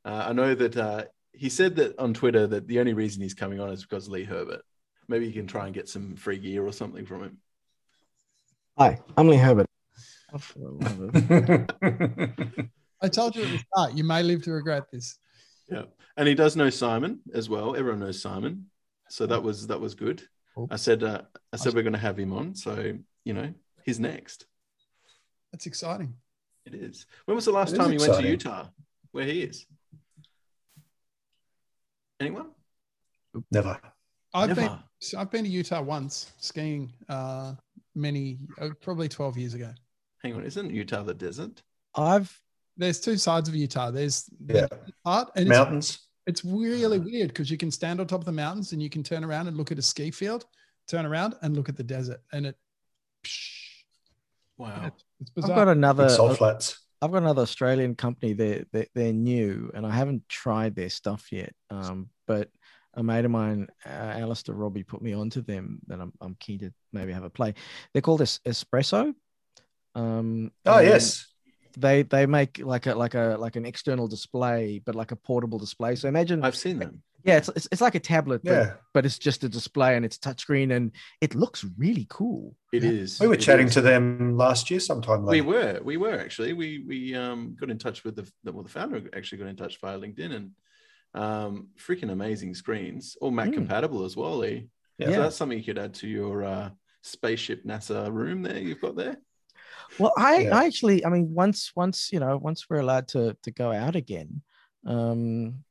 Uh, 0.07 0.27
I 0.29 0.33
know 0.33 0.55
that 0.55 0.77
uh, 0.77 1.05
he 1.33 1.49
said 1.49 1.75
that 1.77 1.99
on 1.99 2.15
Twitter 2.15 2.47
that 2.47 2.69
the 2.69 2.79
only 2.79 2.95
reason 2.95 3.21
he's 3.21 3.35
coming 3.35 3.59
on 3.59 3.71
is 3.71 3.83
because 3.83 4.09
Lee 4.09 4.23
Herbert. 4.23 4.63
Maybe 5.09 5.27
you 5.27 5.33
can 5.33 5.49
try 5.49 5.67
and 5.67 5.75
get 5.75 5.89
some 5.89 6.15
free 6.15 6.39
gear 6.39 6.65
or 6.65 6.73
something 6.73 7.05
from 7.05 7.25
him. 7.25 7.39
Hi, 8.79 9.01
I'm 9.17 9.29
Lee 9.29 9.37
Herbert. 9.37 9.67
I 10.33 10.39
love 10.59 11.11
it. 11.15 12.71
I 13.03 13.09
told 13.09 13.35
you 13.35 13.43
at 13.43 13.51
the 13.51 13.59
start, 13.59 13.95
you 13.95 14.05
may 14.05 14.23
live 14.23 14.43
to 14.45 14.53
regret 14.53 14.85
this. 14.93 15.19
Yeah, 15.69 15.85
and 16.17 16.29
he 16.29 16.35
does 16.35 16.55
know 16.55 16.71
Simon 16.71 17.21
as 17.35 17.49
well. 17.49 17.75
Everyone 17.75 18.01
knows 18.01 18.23
Simon, 18.23 18.67
so 19.09 19.27
that 19.27 19.43
was 19.43 19.67
that 19.67 19.81
was 19.81 19.97
good. 19.97 20.23
Cool. 20.55 20.69
I 20.71 20.77
said 20.77 21.03
uh, 21.03 21.23
I 21.53 21.57
said 21.57 21.75
we're 21.75 21.83
going 21.83 21.93
to 21.95 21.99
have 21.99 22.19
him 22.19 22.33
on, 22.33 22.55
so 22.55 22.95
you 23.25 23.33
know 23.35 23.53
he's 23.85 23.99
next. 23.99 24.47
That's 25.53 25.67
exciting. 25.67 26.15
It 26.65 26.75
is. 26.75 27.07
When 27.25 27.35
was 27.35 27.45
the 27.45 27.53
last 27.53 27.71
It 27.71 27.75
is 27.75 27.79
time 27.79 27.93
you 27.93 27.99
went 27.99 28.15
to. 28.15 28.29
Utah? 28.29 28.67
Where 29.11 29.25
he 29.25 29.43
is? 29.43 29.67
Anyone? 32.21 32.47
Never. 33.53 33.79
I've 34.35 34.55
been 34.55 34.65
Never. 34.65 34.79
so 35.01 35.19
I've 35.19 35.31
been 35.31 35.45
to 35.45 35.51
Utah 35.51 35.83
once 35.83 36.33
skiing 36.39 36.93
uh 37.09 37.55
many 37.95 38.39
uh, 38.61 38.71
probably 38.81 39.09
12 39.09 39.39
years 39.39 39.55
ago. 39.55 39.73
Hang 40.23 40.35
on, 40.35 40.45
isn't 40.45 40.71
Utah 40.71 41.03
the 41.03 41.15
desert? 41.15 41.63
I've 41.95 42.39
There's 42.77 43.01
two 43.01 43.17
sides 43.17 43.49
of 43.49 43.55
Utah. 43.55 43.91
There's 43.91 44.29
Yeah. 44.47 44.67
the 44.67 44.93
part 45.05 45.31
and 45.37 45.47
it's, 45.47 45.57
Mountains. 45.57 45.99
it's 46.27 46.45
really 46.45 46.99
weird 46.99 47.29
because 47.29 47.51
you 47.51 47.57
can 47.57 47.71
stand 47.71 48.01
on 48.01 48.07
top 48.07 48.21
of 48.21 48.27
the 48.27 48.33
mountains 48.33 48.73
and 48.73 48.83
you 48.83 48.91
can 48.91 49.03
turn 49.03 49.25
around 49.25 49.49
and 49.49 49.57
look 49.57 49.73
at 49.73 49.79
a 49.79 49.83
ski 49.83 50.11
field, 50.11 50.45
turn 50.89 51.07
around 51.07 51.35
and 51.43 51.57
look 51.57 51.69
at 51.69 51.77
the 51.77 51.85
desert 51.85 52.21
and 52.33 52.47
it 52.47 52.57
Wow. 54.59 54.91
it's 55.21 55.31
I've 55.37 55.49
got 55.55 55.69
another 55.69 56.07
Big 56.07 56.17
salt 56.17 56.39
flats. 56.39 56.79
I've 57.03 57.13
got 57.13 57.23
another 57.23 57.43
Australian 57.43 57.95
company. 57.95 58.33
They're, 58.33 58.65
they're, 58.73 58.87
they're 58.95 59.13
new 59.13 59.71
and 59.75 59.87
I 59.87 59.91
haven't 59.91 60.29
tried 60.29 60.75
their 60.75 60.89
stuff 60.91 61.31
yet. 61.31 61.53
Um, 61.71 62.09
but 62.27 62.51
a 62.95 63.03
mate 63.03 63.25
of 63.25 63.31
mine, 63.31 63.69
uh, 63.85 63.91
Alistair 63.91 64.55
Robbie, 64.55 64.83
put 64.83 65.03
me 65.03 65.13
onto 65.13 65.43
them 65.43 65.81
and 65.91 66.01
I'm, 66.01 66.13
I'm 66.21 66.37
keen 66.41 66.59
to 66.61 66.73
maybe 66.93 67.13
have 67.13 67.25
a 67.25 67.31
play. 67.31 67.55
They're 67.93 68.03
called 68.03 68.23
es- 68.23 68.41
Espresso. 68.47 69.15
Um, 69.95 70.53
Oh, 70.65 70.79
yes. 70.79 71.27
They, 71.79 72.03
they 72.03 72.25
make 72.25 72.59
like 72.59 72.87
a 72.87 72.95
like 72.95 73.15
a 73.15 73.37
like 73.39 73.57
an 73.57 73.67
external 73.67 74.09
display, 74.09 74.81
but 74.83 74.95
like 74.95 75.13
a 75.13 75.17
portable 75.17 75.59
display. 75.59 75.95
So 75.95 76.09
imagine, 76.09 76.43
I've 76.43 76.57
seen 76.57 76.79
them. 76.79 77.03
Yeah, 77.27 77.37
it's, 77.39 77.49
it's, 77.51 77.69
it's 77.73 77.81
like 77.81 77.95
a 77.95 78.01
tablet, 78.01 78.43
but, 78.45 78.51
Yeah. 78.53 78.73
but 78.95 79.05
it's 79.05 79.19
just 79.19 79.45
a 79.45 79.49
display 79.49 79.97
and 79.97 80.05
it's 80.05 80.19
touchscreen 80.19 80.75
and 80.75 80.93
it 81.21 81.35
looks 81.35 81.65
really 81.77 82.07
cool. 82.09 82.55
It 82.73 82.85
is. 82.85 83.19
We 83.21 83.27
were 83.27 83.35
It 83.35 83.41
chatting 83.41 83.67
is. 83.67 83.75
to 83.75 83.81
them 83.81 84.37
last 84.37 84.71
year 84.71 84.81
sometime. 84.81 85.27
We 85.27 85.41
were, 85.41 85.81
we 85.83 85.97
were 85.97 86.19
actually. 86.19 86.53
We 86.53 86.85
we 86.87 87.15
um 87.15 87.57
got 87.61 87.71
in 87.71 87.79
touch 87.79 88.05
with 88.05 88.17
the 88.17 88.31
the- 88.45 88.53
well, 88.53 88.63
the 88.63 88.71
founder 88.71 89.03
actually 89.17 89.39
got 89.39 89.49
in 89.49 89.57
touch 89.57 89.81
via 89.81 89.99
LinkedIn 89.99 90.33
and 90.35 90.51
um 91.15 91.69
freaking 91.79 92.11
amazing 92.13 92.55
screens, 92.55 93.17
all 93.21 93.31
Mac 93.31 93.49
Mm. 93.51 93.55
compatible 93.55 94.05
as 94.05 94.17
well. 94.17 94.39
Lee. 94.39 94.69
Yeah. 94.99 95.13
So 95.13 95.23
that's 95.23 95.37
something 95.37 95.59
you 95.59 95.65
could 95.65 95.79
add 95.79 95.95
to 95.95 96.09
your 96.09 96.45
uh, 96.45 96.71
spaceship 97.03 97.65
NASA 97.65 98.11
room 98.13 98.43
there. 98.43 98.59
You've 98.59 98.81
got 98.81 98.97
there. 98.97 99.17
Well, 99.99 100.13
I, 100.17 100.39
Yeah. 100.39 100.57
I 100.59 100.65
actually, 100.65 101.05
I 101.05 101.11
mean, 101.11 101.35
once, 101.35 101.71
once 101.77 102.11
you 102.13 102.19
know, 102.21 102.37
once 102.39 102.69
we're 102.69 102.81
allowed 102.81 103.09
to 103.09 103.37
to 103.43 103.51
go 103.51 103.73
out 103.73 103.95
again, 103.97 104.43
um, 104.87 105.57
I 105.57 105.66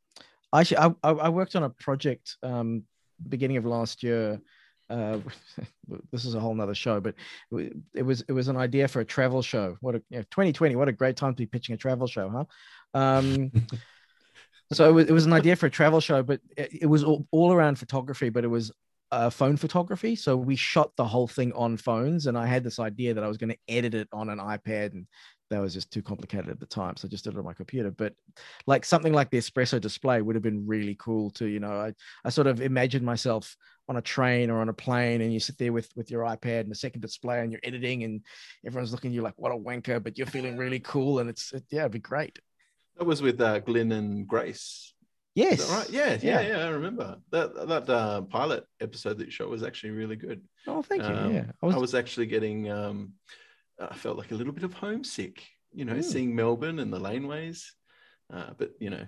actually, 0.59 0.77
I, 0.77 0.87
I 1.03 1.11
I 1.11 1.29
worked 1.29 1.55
on 1.55 1.63
a 1.63 1.69
project 1.69 2.37
um, 2.43 2.83
beginning 3.29 3.57
of 3.57 3.65
last 3.65 4.03
year. 4.03 4.39
Uh, 4.89 5.19
this 6.11 6.25
is 6.25 6.35
a 6.35 6.39
whole 6.39 6.53
nother 6.53 6.75
show, 6.75 6.99
but 6.99 7.15
it 7.93 8.03
was 8.03 8.21
it 8.27 8.33
was 8.33 8.47
an 8.47 8.57
idea 8.57 8.87
for 8.87 8.99
a 8.99 9.05
travel 9.05 9.41
show. 9.41 9.77
What 9.81 9.95
a 9.95 10.01
you 10.09 10.17
know, 10.17 10.23
2020! 10.23 10.75
What 10.75 10.89
a 10.89 10.93
great 10.93 11.15
time 11.15 11.33
to 11.33 11.37
be 11.37 11.47
pitching 11.47 11.75
a 11.75 11.77
travel 11.77 12.07
show, 12.07 12.29
huh? 12.29 12.99
Um, 12.99 13.51
so 14.73 14.89
it 14.89 14.93
was, 14.93 15.07
it 15.07 15.11
was 15.11 15.25
an 15.25 15.33
idea 15.33 15.55
for 15.55 15.65
a 15.65 15.71
travel 15.71 15.99
show, 15.99 16.23
but 16.23 16.39
it, 16.57 16.81
it 16.81 16.85
was 16.85 17.03
all, 17.03 17.27
all 17.31 17.51
around 17.51 17.77
photography, 17.77 18.29
but 18.29 18.43
it 18.43 18.47
was 18.47 18.71
uh, 19.15 19.29
phone 19.29 19.55
photography. 19.55 20.13
So 20.15 20.35
we 20.35 20.57
shot 20.57 20.91
the 20.97 21.05
whole 21.05 21.27
thing 21.27 21.53
on 21.53 21.77
phones, 21.77 22.27
and 22.27 22.37
I 22.37 22.45
had 22.45 22.63
this 22.63 22.79
idea 22.79 23.13
that 23.13 23.23
I 23.23 23.29
was 23.29 23.37
going 23.37 23.51
to 23.51 23.57
edit 23.67 23.93
it 23.93 24.09
on 24.11 24.29
an 24.29 24.39
iPad, 24.39 24.91
and 24.91 25.07
that 25.49 25.61
was 25.61 25.73
just 25.73 25.89
too 25.91 26.01
complicated 26.01 26.49
at 26.49 26.59
the 26.59 26.65
time. 26.65 26.97
So 26.97 27.07
I 27.07 27.09
just 27.09 27.23
did 27.23 27.33
it 27.33 27.39
on 27.39 27.45
my 27.45 27.53
computer. 27.53 27.91
But 27.91 28.13
like 28.67 28.83
something 28.83 29.13
like 29.13 29.29
the 29.29 29.37
espresso 29.37 29.79
display 29.79 30.21
would 30.21 30.35
have 30.35 30.43
been 30.43 30.67
really 30.67 30.95
cool 30.99 31.29
to, 31.31 31.45
you 31.45 31.61
know, 31.61 31.71
I, 31.71 31.93
I 32.25 32.29
sort 32.29 32.47
of 32.47 32.59
imagined 32.59 33.05
myself 33.05 33.55
on 33.87 33.95
a 33.95 34.01
train 34.01 34.49
or 34.49 34.59
on 34.59 34.67
a 34.67 34.73
plane, 34.73 35.21
and 35.21 35.31
you 35.33 35.39
sit 35.39 35.57
there 35.57 35.71
with 35.71 35.89
with 35.95 36.11
your 36.11 36.23
iPad 36.23 36.61
and 36.61 36.71
a 36.73 36.75
second 36.75 37.01
display, 37.01 37.39
and 37.39 37.53
you're 37.53 37.61
editing, 37.63 38.03
and 38.03 38.21
everyone's 38.65 38.91
looking 38.91 39.11
at 39.11 39.15
you 39.15 39.21
like, 39.21 39.37
what 39.37 39.53
a 39.53 39.55
wanker, 39.55 40.03
but 40.03 40.17
you're 40.17 40.27
feeling 40.27 40.57
really 40.57 40.81
cool, 40.81 41.19
and 41.19 41.29
it's 41.29 41.53
it, 41.53 41.63
yeah, 41.71 41.81
it'd 41.81 41.93
be 41.93 41.99
great. 41.99 42.37
That 42.97 43.05
was 43.05 43.21
with 43.21 43.39
uh, 43.39 43.59
Glenn 43.59 43.91
and 43.93 44.27
Grace. 44.27 44.93
Yes. 45.35 45.59
Is 45.59 45.67
that 45.69 45.77
right? 45.77 45.89
Yeah, 45.89 46.17
yeah, 46.21 46.41
Yeah. 46.41 46.47
yeah. 46.57 46.65
I 46.65 46.69
remember 46.69 47.17
that 47.31 47.67
that 47.67 47.89
uh, 47.89 48.21
pilot 48.21 48.63
episode 48.79 49.17
that 49.19 49.25
you 49.25 49.31
shot 49.31 49.49
was 49.49 49.63
actually 49.63 49.91
really 49.91 50.15
good. 50.15 50.41
Oh, 50.65 50.81
thank 50.81 51.03
you. 51.03 51.09
Um, 51.09 51.33
yeah. 51.33 51.45
I 51.61 51.77
was, 51.77 51.93
actually 51.93 52.25
getting. 52.27 52.71
Um, 52.71 53.13
I 53.79 53.93
felt 53.95 54.17
like 54.17 54.31
a 54.31 54.35
little 54.35 54.53
bit 54.53 54.63
of 54.63 54.73
homesick. 54.73 55.43
You 55.73 55.83
know, 55.83 55.93
Mm. 55.95 56.03
seeing 56.03 56.35
Melbourne 56.35 56.79
and 56.79 56.91
the 56.91 56.99
laneways. 56.99 57.65
Uh, 58.33 58.51
but 58.57 58.71
you 58.79 58.89
know, 58.89 59.05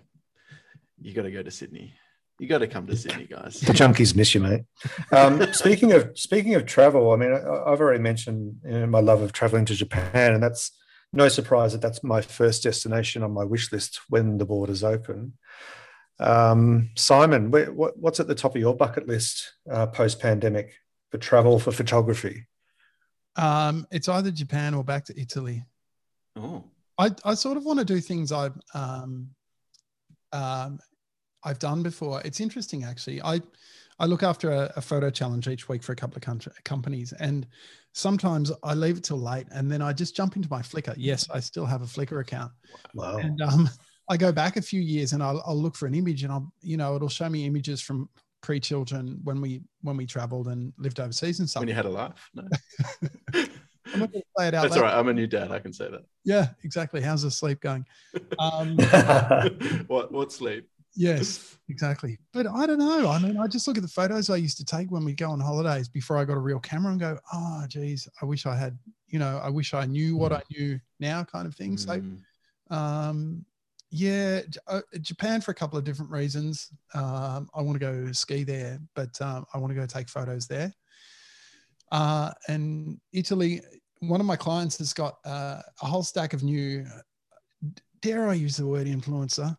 you 0.99 1.13
got 1.13 1.23
to 1.23 1.31
go 1.31 1.41
to 1.41 1.49
Sydney. 1.49 1.93
You 2.39 2.47
got 2.47 2.59
to 2.59 2.67
come 2.67 2.85
to 2.87 2.95
Sydney, 2.95 3.25
guys. 3.25 3.61
The 3.61 3.73
junkies 3.73 4.15
miss 4.15 4.35
you, 4.35 4.41
mate. 4.41 4.63
Um, 5.11 5.51
speaking 5.53 5.93
of 5.93 6.11
speaking 6.19 6.55
of 6.55 6.65
travel, 6.65 7.11
I 7.11 7.15
mean, 7.15 7.31
I, 7.31 7.37
I've 7.37 7.79
already 7.79 8.03
mentioned 8.03 8.57
you 8.65 8.79
know, 8.81 8.85
my 8.87 8.99
love 8.99 9.21
of 9.21 9.31
traveling 9.31 9.63
to 9.65 9.75
Japan, 9.75 10.33
and 10.33 10.43
that's 10.43 10.71
no 11.13 11.29
surprise 11.29 11.71
that 11.71 11.81
that's 11.81 12.03
my 12.03 12.19
first 12.21 12.63
destination 12.63 13.23
on 13.23 13.31
my 13.31 13.45
wish 13.45 13.71
list 13.71 14.01
when 14.09 14.37
the 14.37 14.45
borders 14.45 14.83
open. 14.83 15.33
Um, 16.19 16.89
Simon, 16.95 17.51
what's 17.51 18.19
at 18.19 18.27
the 18.27 18.35
top 18.35 18.55
of 18.55 18.61
your 18.61 18.75
bucket 18.75 19.07
list 19.07 19.53
uh, 19.71 19.87
post 19.87 20.19
pandemic 20.19 20.73
for 21.11 21.17
travel 21.17 21.59
for 21.59 21.71
photography? 21.71 22.47
Um, 23.35 23.85
it's 23.91 24.09
either 24.09 24.31
Japan 24.31 24.73
or 24.73 24.83
back 24.83 25.05
to 25.05 25.19
Italy. 25.19 25.63
Oh, 26.35 26.63
I, 26.97 27.11
I 27.23 27.35
sort 27.35 27.57
of 27.57 27.65
want 27.65 27.79
to 27.79 27.85
do 27.85 27.99
things 27.99 28.31
I've 28.31 28.57
um, 28.73 29.29
um, 30.31 30.79
I've 31.43 31.59
done 31.59 31.83
before. 31.83 32.21
It's 32.25 32.39
interesting 32.39 32.83
actually. 32.83 33.21
I 33.21 33.41
I 33.99 34.05
look 34.05 34.23
after 34.23 34.51
a, 34.51 34.73
a 34.75 34.81
photo 34.81 35.09
challenge 35.11 35.47
each 35.47 35.69
week 35.69 35.83
for 35.83 35.91
a 35.91 35.95
couple 35.95 36.15
of 36.17 36.23
country, 36.23 36.51
companies, 36.65 37.13
and 37.13 37.45
sometimes 37.93 38.51
I 38.63 38.73
leave 38.73 38.97
it 38.97 39.03
till 39.03 39.19
late, 39.19 39.47
and 39.51 39.71
then 39.71 39.83
I 39.83 39.93
just 39.93 40.15
jump 40.15 40.35
into 40.35 40.49
my 40.49 40.61
Flickr. 40.61 40.95
Yes, 40.97 41.27
I 41.31 41.39
still 41.39 41.65
have 41.65 41.83
a 41.83 41.85
Flickr 41.85 42.19
account, 42.21 42.51
Wow. 42.95 43.17
and 43.17 43.39
um, 43.41 43.69
I 44.09 44.17
go 44.17 44.31
back 44.31 44.57
a 44.57 44.61
few 44.61 44.81
years, 44.81 45.13
and 45.13 45.21
I'll, 45.21 45.43
I'll 45.45 45.57
look 45.61 45.75
for 45.75 45.85
an 45.87 45.93
image, 45.95 46.23
and 46.23 46.31
I'll 46.31 46.51
you 46.61 46.77
know 46.77 46.95
it'll 46.95 47.09
show 47.09 47.29
me 47.29 47.45
images 47.45 47.81
from 47.81 48.09
pre-children 48.41 49.19
when 49.23 49.41
we 49.41 49.61
when 49.81 49.97
we 49.97 50.05
traveled 50.05 50.47
and 50.47 50.71
lived 50.77 50.99
overseas 50.99 51.39
and 51.39 51.49
stuff. 51.49 51.61
when 51.61 51.67
you 51.69 51.75
had 51.75 51.85
a 51.85 51.89
laugh. 51.89 52.29
No, 52.33 52.43
I'm 53.93 53.99
not 54.01 54.11
going 54.11 54.21
to 54.21 54.23
play 54.35 54.47
it 54.49 54.53
out. 54.53 54.63
that's 54.63 54.75
loud. 54.75 54.77
all 54.77 54.83
right. 54.83 54.97
I'm 54.97 55.07
a 55.07 55.13
new 55.13 55.27
dad. 55.27 55.51
I 55.51 55.59
can 55.59 55.71
say 55.73 55.89
that. 55.89 56.01
Yeah, 56.25 56.49
exactly. 56.63 57.01
How's 57.01 57.23
the 57.23 57.31
sleep 57.31 57.61
going? 57.61 57.85
Um, 58.39 58.75
what 59.87 60.11
what 60.11 60.31
sleep? 60.31 60.67
Yes, 60.95 61.57
exactly. 61.69 62.17
But 62.33 62.47
I 62.47 62.65
don't 62.65 62.79
know. 62.79 63.09
I 63.09 63.19
mean, 63.19 63.37
I 63.37 63.45
just 63.47 63.67
look 63.67 63.77
at 63.77 63.83
the 63.83 63.89
photos 63.89 64.29
I 64.31 64.35
used 64.37 64.57
to 64.57 64.65
take 64.65 64.89
when 64.89 65.05
we 65.05 65.13
go 65.13 65.29
on 65.29 65.39
holidays 65.39 65.87
before 65.87 66.17
I 66.17 66.25
got 66.25 66.37
a 66.37 66.39
real 66.39 66.59
camera 66.59 66.91
and 66.91 66.99
go, 66.99 67.19
oh, 67.31 67.65
geez, 67.67 68.07
I 68.19 68.25
wish 68.25 68.47
I 68.47 68.55
had, 68.55 68.77
you 69.07 69.19
know, 69.19 69.39
I 69.43 69.49
wish 69.49 69.75
I 69.75 69.85
knew 69.85 70.17
what 70.17 70.33
I 70.33 70.41
knew 70.49 70.79
now, 70.99 71.23
kind 71.23 71.45
of 71.45 71.53
thing. 71.55 71.77
So, 71.77 71.99
Mm. 72.01 72.17
um, 72.75 73.45
yeah, 73.89 74.41
uh, 74.67 74.81
Japan 75.01 75.41
for 75.41 75.51
a 75.51 75.55
couple 75.55 75.77
of 75.77 75.85
different 75.85 76.11
reasons. 76.11 76.69
Um, 76.93 77.49
I 77.53 77.61
want 77.61 77.79
to 77.79 77.79
go 77.79 78.11
ski 78.11 78.43
there, 78.43 78.79
but 78.95 79.19
um, 79.21 79.45
I 79.53 79.57
want 79.57 79.71
to 79.71 79.79
go 79.79 79.85
take 79.85 80.09
photos 80.09 80.47
there. 80.47 80.73
Uh, 81.91 82.31
and 82.49 82.99
Italy, 83.13 83.61
one 83.99 84.19
of 84.19 84.25
my 84.25 84.35
clients 84.35 84.77
has 84.79 84.93
got 84.93 85.17
uh, 85.25 85.61
a 85.81 85.85
whole 85.85 86.03
stack 86.03 86.33
of 86.33 86.43
new, 86.43 86.85
dare 88.01 88.27
I 88.27 88.33
use 88.33 88.57
the 88.57 88.67
word 88.67 88.87
influencer? 88.87 89.55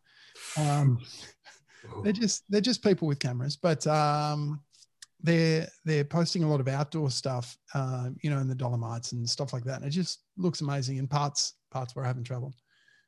Um, 0.58 1.00
they're 2.02 2.12
just 2.12 2.44
they're 2.48 2.60
just 2.60 2.82
people 2.82 3.08
with 3.08 3.18
cameras, 3.18 3.56
but 3.56 3.86
um, 3.86 4.60
they're 5.22 5.66
they're 5.84 6.04
posting 6.04 6.44
a 6.44 6.50
lot 6.50 6.60
of 6.60 6.68
outdoor 6.68 7.10
stuff, 7.10 7.56
um, 7.74 8.16
you 8.22 8.30
know, 8.30 8.38
in 8.38 8.48
the 8.48 8.54
Dolomites 8.54 9.12
and 9.12 9.28
stuff 9.28 9.54
like 9.54 9.64
that. 9.64 9.76
And 9.76 9.86
it 9.86 9.90
just 9.90 10.20
looks 10.36 10.60
amazing 10.60 10.98
in 10.98 11.08
parts 11.08 11.54
parts 11.70 11.96
where 11.96 12.04
I 12.04 12.08
haven't 12.08 12.24
traveled. 12.24 12.54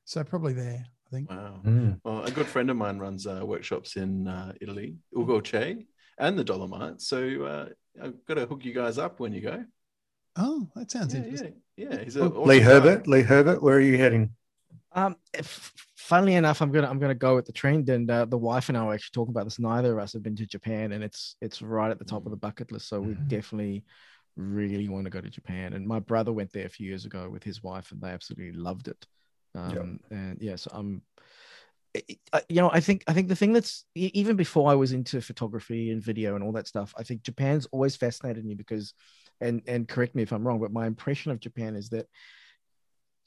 So 0.04 0.24
probably 0.24 0.54
there, 0.54 0.84
I 1.10 1.16
think. 1.16 1.30
Wow. 1.30 1.60
Mm. 1.64 2.00
Well, 2.04 2.24
a 2.24 2.30
good 2.30 2.46
friend 2.46 2.70
of 2.70 2.76
mine 2.76 2.98
runs 2.98 3.26
uh, 3.26 3.40
workshops 3.44 3.96
in 3.96 4.28
uh, 4.28 4.52
Italy, 4.60 4.96
Ugo 5.16 5.40
Che, 5.40 5.86
and 6.18 6.38
the 6.38 6.44
Dolomites. 6.44 7.08
So 7.08 7.42
uh, 7.44 7.68
I've 8.02 8.24
got 8.26 8.34
to 8.34 8.46
hook 8.46 8.64
you 8.64 8.72
guys 8.72 8.98
up 8.98 9.18
when 9.20 9.32
you 9.32 9.40
go. 9.40 9.64
Oh, 10.36 10.68
that 10.76 10.90
sounds 10.90 11.14
Yeah, 11.14 11.22
interesting. 11.22 11.54
yeah, 11.76 11.88
yeah. 11.90 12.04
He's 12.04 12.16
a 12.16 12.28
Lee 12.28 12.58
guy. 12.60 12.64
Herbert, 12.64 13.06
Lee 13.08 13.22
Herbert, 13.22 13.62
where 13.62 13.76
are 13.76 13.80
you 13.80 13.98
heading? 13.98 14.30
Um, 14.92 15.16
if, 15.34 15.72
funnily 15.96 16.34
enough, 16.34 16.62
I'm 16.62 16.70
gonna 16.70 16.88
I'm 16.88 16.98
gonna 16.98 17.14
go 17.14 17.34
with 17.34 17.46
the 17.46 17.52
trend, 17.52 17.88
and 17.88 18.08
uh, 18.10 18.24
the 18.24 18.38
wife 18.38 18.68
and 18.68 18.78
I 18.78 18.84
were 18.84 18.94
actually 18.94 19.12
talking 19.14 19.32
about 19.32 19.44
this. 19.44 19.58
Neither 19.58 19.92
of 19.92 20.02
us 20.02 20.12
have 20.12 20.22
been 20.22 20.36
to 20.36 20.46
Japan, 20.46 20.92
and 20.92 21.02
it's 21.02 21.36
it's 21.40 21.60
right 21.62 21.90
at 21.90 21.98
the 21.98 22.04
top 22.04 22.24
of 22.26 22.30
the 22.30 22.36
bucket 22.36 22.70
list. 22.72 22.88
So 22.88 23.00
we 23.00 23.14
Mhm. 23.14 23.28
definitely 23.28 23.84
really 24.36 24.88
want 24.88 25.04
to 25.04 25.10
go 25.10 25.20
to 25.20 25.28
Japan. 25.30 25.72
And 25.74 25.86
my 25.86 25.98
brother 25.98 26.32
went 26.32 26.52
there 26.52 26.66
a 26.66 26.70
few 26.70 26.86
years 26.86 27.04
ago 27.04 27.28
with 27.28 27.42
his 27.42 27.62
wife, 27.62 27.90
and 27.92 28.00
they 28.00 28.10
absolutely 28.10 28.52
loved 28.52 28.88
it. 28.88 29.06
Um, 29.54 30.00
And 30.10 30.38
yes, 30.40 30.50
yeah, 30.50 30.56
so 30.56 30.70
I'm. 30.74 31.02
You 32.48 32.60
know, 32.62 32.70
I 32.72 32.78
think 32.78 33.02
I 33.08 33.12
think 33.12 33.28
the 33.28 33.34
thing 33.34 33.52
that's 33.52 33.84
even 33.96 34.36
before 34.36 34.70
I 34.70 34.76
was 34.76 34.92
into 34.92 35.20
photography 35.20 35.90
and 35.90 36.00
video 36.00 36.36
and 36.36 36.44
all 36.44 36.52
that 36.52 36.68
stuff, 36.68 36.94
I 36.96 37.02
think 37.02 37.22
Japan's 37.22 37.66
always 37.72 37.96
fascinated 37.96 38.44
me 38.44 38.54
because, 38.54 38.94
and 39.40 39.60
and 39.66 39.88
correct 39.88 40.14
me 40.14 40.22
if 40.22 40.32
I'm 40.32 40.46
wrong, 40.46 40.60
but 40.60 40.72
my 40.72 40.86
impression 40.86 41.32
of 41.32 41.40
Japan 41.40 41.74
is 41.74 41.88
that 41.88 42.06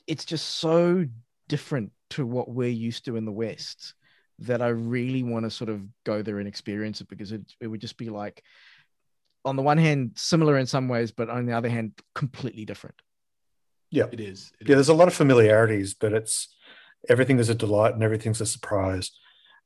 it's 0.08 0.24
just 0.24 0.48
so 0.60 1.06
different 1.50 1.92
to 2.12 2.26
what 2.26 2.50
we're 2.50 2.70
used 2.70 3.06
to 3.06 3.18
in 3.18 3.26
the 3.26 3.32
West 3.32 3.96
that 4.40 4.62
I 4.62 4.70
really 4.70 5.24
want 5.24 5.46
to 5.46 5.50
sort 5.50 5.70
of 5.70 5.82
go 6.06 6.22
there 6.22 6.40
and 6.40 6.48
experience 6.48 7.02
it 7.02 7.10
because 7.10 7.32
it, 7.32 7.42
it 7.60 7.68
would 7.68 7.82
just 7.82 7.98
be 7.98 8.10
like, 8.10 8.44
on 9.46 9.56
the 9.56 9.62
one 9.62 9.78
hand, 9.78 10.12
similar 10.16 10.58
in 10.58 10.66
some 10.66 10.88
ways, 10.88 11.12
but 11.12 11.30
on 11.30 11.46
the 11.46 11.54
other 11.54 11.70
hand, 11.70 11.94
completely 12.16 12.66
different. 12.66 12.96
Yeah, 13.94 14.06
It 14.12 14.20
is. 14.20 14.52
It 14.60 14.68
yeah. 14.68 14.74
is. 14.74 14.78
There's 14.78 14.90
a 14.90 14.94
lot 14.96 15.08
of 15.08 15.14
familiarities, 15.14 15.94
but 15.94 16.14
it's 16.14 16.48
everything 17.08 17.38
is 17.38 17.50
a 17.50 17.56
delight 17.56 17.94
and 17.94 18.02
everything's 18.02 18.42
a 18.42 18.46
surprise. 18.46 19.12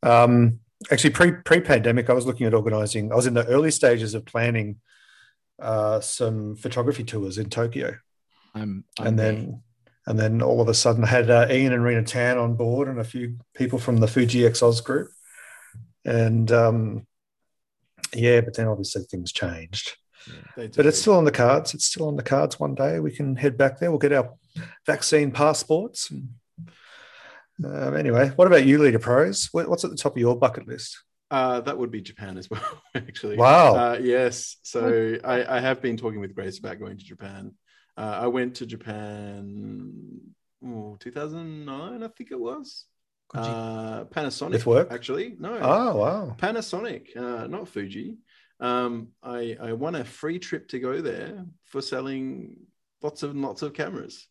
Um, 0.03 0.59
actually, 0.91 1.11
pre 1.11 1.31
pre 1.31 1.61
pandemic, 1.61 2.09
I 2.09 2.13
was 2.13 2.25
looking 2.25 2.45
at 2.45 2.53
organising. 2.53 3.13
I 3.13 3.15
was 3.15 3.25
in 3.25 3.33
the 3.33 3.47
early 3.47 3.71
stages 3.71 4.13
of 4.13 4.25
planning 4.25 4.81
uh, 5.61 6.01
some 6.01 6.57
photography 6.57 7.05
tours 7.05 7.37
in 7.37 7.49
Tokyo, 7.49 7.95
I'm, 8.53 8.83
I'm 8.99 9.07
and 9.07 9.19
there. 9.19 9.31
then 9.31 9.63
and 10.07 10.19
then 10.19 10.41
all 10.41 10.59
of 10.59 10.67
a 10.67 10.73
sudden 10.73 11.05
I 11.05 11.07
had 11.07 11.29
uh, 11.29 11.47
Ian 11.49 11.71
and 11.71 11.83
Rena 11.83 12.03
Tan 12.03 12.37
on 12.37 12.55
board 12.55 12.89
and 12.89 12.99
a 12.99 13.05
few 13.05 13.37
people 13.55 13.79
from 13.79 13.97
the 13.97 14.07
Fuji 14.09 14.41
XOS 14.41 14.83
group, 14.83 15.09
and 16.03 16.51
um, 16.51 17.07
yeah, 18.13 18.41
but 18.41 18.55
then 18.55 18.67
obviously 18.67 19.03
things 19.03 19.31
changed. 19.31 19.95
They 20.55 20.67
But 20.67 20.85
it's 20.85 20.99
still 20.99 21.15
on 21.15 21.25
the 21.25 21.31
cards. 21.31 21.73
It's 21.73 21.85
still 21.85 22.07
on 22.07 22.15
the 22.15 22.23
cards. 22.23 22.59
One 22.59 22.75
day 22.75 22.99
we 22.99 23.11
can 23.11 23.35
head 23.35 23.57
back 23.57 23.79
there. 23.79 23.89
We'll 23.89 23.99
get 23.99 24.13
our 24.13 24.33
vaccine 24.85 25.31
passports. 25.31 26.11
And, 26.11 26.29
um, 27.63 27.95
anyway, 27.95 28.29
what 28.35 28.47
about 28.47 28.65
you, 28.65 28.77
Leader 28.79 28.99
Pros? 28.99 29.49
What's 29.51 29.83
at 29.83 29.91
the 29.91 29.97
top 29.97 30.13
of 30.13 30.17
your 30.17 30.37
bucket 30.37 30.67
list? 30.67 31.03
Uh, 31.29 31.59
that 31.61 31.77
would 31.77 31.91
be 31.91 32.01
Japan 32.01 32.37
as 32.37 32.49
well, 32.49 32.83
actually. 32.95 33.37
Wow. 33.37 33.75
Uh, 33.75 33.99
yes. 34.01 34.57
So 34.63 35.17
I, 35.23 35.57
I 35.57 35.59
have 35.59 35.81
been 35.81 35.97
talking 35.97 36.19
with 36.19 36.35
Grace 36.35 36.59
about 36.59 36.79
going 36.79 36.97
to 36.97 37.03
Japan. 37.03 37.53
Uh, 37.97 38.19
I 38.21 38.27
went 38.27 38.55
to 38.55 38.65
Japan 38.65 40.21
oh, 40.65 40.97
2009, 40.99 42.03
I 42.03 42.07
think 42.09 42.31
it 42.31 42.39
was. 42.39 42.85
Uh, 43.33 44.05
Panasonic. 44.05 44.51
With 44.51 44.65
work? 44.65 44.91
Actually, 44.91 45.35
no. 45.39 45.59
Oh, 45.61 45.97
wow. 45.97 46.35
Panasonic, 46.37 47.15
uh, 47.17 47.47
not 47.47 47.67
Fuji. 47.67 48.17
Um, 48.59 49.09
I, 49.21 49.55
I 49.61 49.73
won 49.73 49.95
a 49.95 50.03
free 50.03 50.39
trip 50.39 50.67
to 50.69 50.79
go 50.79 51.01
there 51.01 51.45
for 51.65 51.81
selling 51.81 52.57
lots 53.01 53.23
and 53.23 53.41
lots 53.41 53.61
of 53.61 53.73
cameras. 53.73 54.27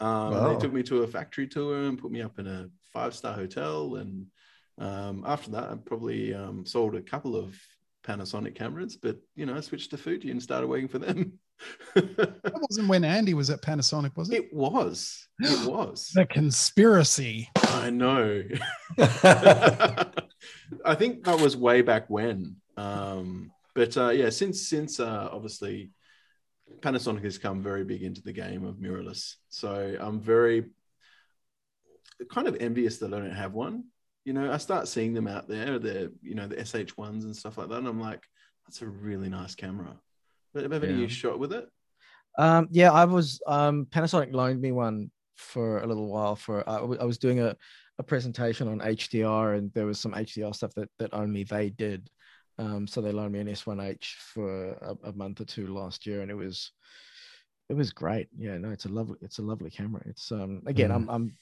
Um, 0.00 0.30
Wow. 0.30 0.52
They 0.54 0.60
took 0.60 0.72
me 0.72 0.82
to 0.84 1.02
a 1.02 1.06
factory 1.06 1.46
tour 1.46 1.82
and 1.84 1.98
put 1.98 2.10
me 2.10 2.22
up 2.22 2.38
in 2.38 2.46
a 2.46 2.68
five 2.92 3.14
star 3.14 3.34
hotel. 3.34 3.96
And 3.96 4.26
um, 4.78 5.24
after 5.26 5.50
that, 5.52 5.64
I 5.70 5.76
probably 5.76 6.34
um, 6.34 6.64
sold 6.66 6.94
a 6.94 7.02
couple 7.02 7.36
of 7.36 7.56
Panasonic 8.02 8.54
cameras, 8.54 8.96
but 8.96 9.18
you 9.36 9.44
know, 9.46 9.54
I 9.54 9.60
switched 9.60 9.90
to 9.90 9.98
Fuji 9.98 10.30
and 10.30 10.42
started 10.42 10.66
working 10.66 10.88
for 10.88 10.98
them. 10.98 11.38
That 11.94 12.54
wasn't 12.54 12.88
when 12.88 13.04
Andy 13.04 13.34
was 13.34 13.50
at 13.50 13.60
Panasonic, 13.60 14.16
was 14.16 14.30
it? 14.30 14.44
it 14.44 14.54
was. 14.54 15.28
It 15.40 15.68
was. 15.70 16.10
The 16.14 16.24
conspiracy. 16.24 17.50
I 17.56 17.90
know. 17.90 18.42
I 18.98 20.94
think 20.96 21.24
that 21.24 21.38
was 21.38 21.58
way 21.58 21.82
back 21.82 22.08
when. 22.08 22.56
Um, 22.78 23.50
but 23.74 23.96
uh, 23.96 24.10
yeah, 24.10 24.30
since 24.30 24.68
since 24.68 25.00
uh, 25.00 25.28
obviously 25.32 25.90
Panasonic 26.80 27.24
has 27.24 27.38
come 27.38 27.62
very 27.62 27.84
big 27.84 28.02
into 28.02 28.22
the 28.22 28.32
game 28.32 28.64
of 28.64 28.76
mirrorless, 28.76 29.34
so 29.48 29.96
I'm 30.00 30.20
very 30.20 30.66
kind 32.32 32.46
of 32.48 32.56
envious 32.60 32.98
that 32.98 33.12
I 33.12 33.18
don't 33.18 33.30
have 33.30 33.52
one. 33.52 33.84
You 34.24 34.34
know, 34.34 34.52
I 34.52 34.58
start 34.58 34.88
seeing 34.88 35.14
them 35.14 35.26
out 35.26 35.48
there, 35.48 35.78
the 35.78 36.12
you 36.22 36.34
know 36.34 36.46
the 36.46 36.64
SH 36.64 36.96
ones 36.96 37.24
and 37.24 37.34
stuff 37.36 37.58
like 37.58 37.68
that, 37.68 37.78
and 37.78 37.88
I'm 37.88 38.00
like, 38.00 38.22
that's 38.66 38.82
a 38.82 38.86
really 38.86 39.28
nice 39.28 39.54
camera. 39.54 39.96
But 40.52 40.70
have 40.70 40.84
Yeah. 40.84 40.90
you 40.90 41.08
shot 41.08 41.38
with 41.38 41.52
it? 41.52 41.68
Um, 42.38 42.68
yeah, 42.70 42.92
I 42.92 43.04
was 43.04 43.40
um, 43.46 43.86
Panasonic 43.86 44.32
loaned 44.32 44.60
me 44.60 44.72
one 44.72 45.10
for 45.36 45.78
a 45.80 45.86
little 45.86 46.08
while. 46.08 46.36
For 46.36 46.68
I 46.68 46.76
w- 46.76 47.00
I 47.00 47.04
was 47.04 47.18
doing 47.18 47.40
a, 47.40 47.56
a 47.98 48.02
presentation 48.02 48.68
on 48.68 48.80
HDR, 48.80 49.56
and 49.56 49.72
there 49.74 49.86
was 49.86 49.98
some 49.98 50.12
HDR 50.12 50.54
stuff 50.54 50.72
that 50.74 50.88
that 50.98 51.12
only 51.14 51.44
they 51.44 51.70
did. 51.70 52.08
Um, 52.60 52.86
so 52.86 53.00
they 53.00 53.10
loaned 53.10 53.32
me 53.32 53.40
an 53.40 53.48
S1H 53.48 54.04
for 54.34 54.72
a, 54.72 55.08
a 55.08 55.12
month 55.14 55.40
or 55.40 55.46
two 55.46 55.68
last 55.68 56.04
year, 56.06 56.20
and 56.20 56.30
it 56.30 56.34
was 56.34 56.72
it 57.70 57.74
was 57.74 57.90
great. 57.90 58.28
Yeah, 58.36 58.58
no, 58.58 58.70
it's 58.70 58.84
a 58.84 58.90
lovely 58.90 59.16
it's 59.22 59.38
a 59.38 59.42
lovely 59.42 59.70
camera. 59.70 60.02
It's 60.04 60.30
um 60.30 60.62
again, 60.66 60.90
I'm 60.90 61.08
I'm 61.08 61.36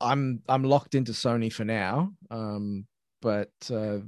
I'm 0.00 0.42
I'm 0.48 0.64
locked 0.64 0.94
into 0.94 1.12
Sony 1.12 1.52
for 1.52 1.64
now. 1.64 2.14
Um, 2.30 2.86
but 3.20 3.52
uh, 3.70 3.98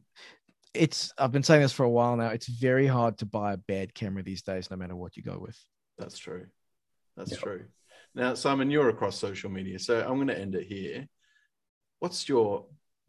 it's 0.72 1.12
I've 1.18 1.30
been 1.30 1.42
saying 1.42 1.60
this 1.60 1.72
for 1.72 1.84
a 1.84 1.90
while 1.90 2.16
now. 2.16 2.28
It's 2.28 2.48
very 2.48 2.86
hard 2.86 3.18
to 3.18 3.26
buy 3.26 3.52
a 3.52 3.58
bad 3.58 3.94
camera 3.94 4.22
these 4.22 4.42
days, 4.42 4.70
no 4.70 4.78
matter 4.78 4.96
what 4.96 5.18
you 5.18 5.22
go 5.22 5.38
with. 5.38 5.58
That's 5.98 6.16
true. 6.16 6.46
That's 7.16 7.32
Yeah. 7.32 7.38
true. 7.38 7.64
Now, 8.14 8.34
Simon, 8.34 8.70
you're 8.70 8.88
across 8.88 9.18
social 9.18 9.50
media, 9.50 9.78
so 9.78 10.00
I'm 10.00 10.14
going 10.16 10.28
to 10.28 10.38
end 10.38 10.54
it 10.54 10.66
here. 10.66 11.06
What's 11.98 12.28
your 12.28 12.66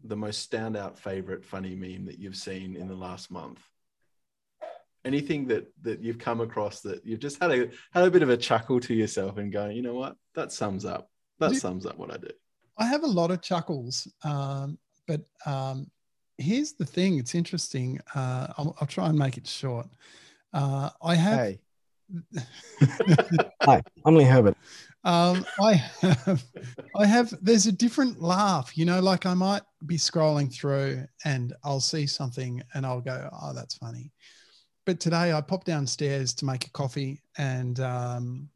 the 0.08 0.16
most 0.16 0.50
standout 0.50 0.98
favorite 0.98 1.44
funny 1.44 1.76
meme 1.76 2.06
that 2.06 2.20
you've 2.20 2.36
seen 2.36 2.76
in 2.76 2.88
the 2.88 2.96
last 2.96 3.32
month? 3.32 3.60
Anything 5.04 5.48
that 5.48 5.72
that 5.82 6.02
you've 6.02 6.18
come 6.18 6.42
across 6.42 6.82
that 6.82 7.06
you've 7.06 7.20
just 7.20 7.42
had 7.42 7.52
a 7.52 7.70
had 7.94 8.06
a 8.06 8.12
bit 8.12 8.24
of 8.24 8.30
a 8.30 8.38
chuckle 8.38 8.80
to 8.82 8.94
yourself 8.94 9.38
and 9.38 9.52
going, 9.52 9.76
you 9.76 9.84
know 9.84 9.94
what, 9.94 10.16
that 10.34 10.52
sums 10.52 10.86
up 10.86 11.10
that 11.40 11.52
Do- 11.52 11.60
sums 11.60 11.86
up 11.86 11.98
what 11.98 12.12
I 12.12 12.18
do. 12.18 12.30
I 12.78 12.86
have 12.86 13.04
a 13.04 13.08
lot 13.08 13.32
of 13.32 13.42
chuckles, 13.42 14.08
um, 14.24 14.78
but 15.08 15.22
um, 15.46 15.90
here's 16.38 16.74
the 16.74 16.86
thing. 16.86 17.20
It's 17.20 17.34
interesting. 17.34 18.00
Uh, 18.14 18.48
I'll, 18.58 18.76
I'll 18.82 18.88
try 18.88 19.08
and 19.08 19.18
make 19.18 19.38
it 19.38 19.48
short. 19.48 19.88
Uh, 20.54 20.90
I 21.02 21.16
have. 21.16 21.40
Hey, 21.40 21.60
Hi, 23.64 23.82
I'm 24.06 24.16
Lee 24.16 24.26
Herbert. 24.26 24.58
Um, 25.06 25.46
I 25.62 25.74
have, 26.02 26.44
I 26.96 27.06
have. 27.06 27.34
There's 27.40 27.68
a 27.68 27.72
different 27.72 28.24
laugh, 28.24 28.76
you 28.76 28.86
know. 28.86 29.00
Like 29.00 29.28
I 29.28 29.36
might 29.36 29.62
be 29.86 29.98
scrolling 29.98 30.52
through 30.52 31.06
and 31.24 31.54
I'll 31.64 31.80
see 31.80 32.08
something 32.08 32.62
and 32.74 32.86
I'll 32.86 33.02
go, 33.02 33.30
"Oh, 33.32 33.54
that's 33.54 33.78
funny." 33.78 34.12
But 34.84 35.00
today 35.00 35.32
I 35.32 35.42
popped 35.42 35.68
downstairs 35.68 36.34
to 36.36 36.46
make 36.46 36.66
a 36.66 36.72
coffee, 36.72 37.22
and 37.38 37.80
um, 37.80 38.50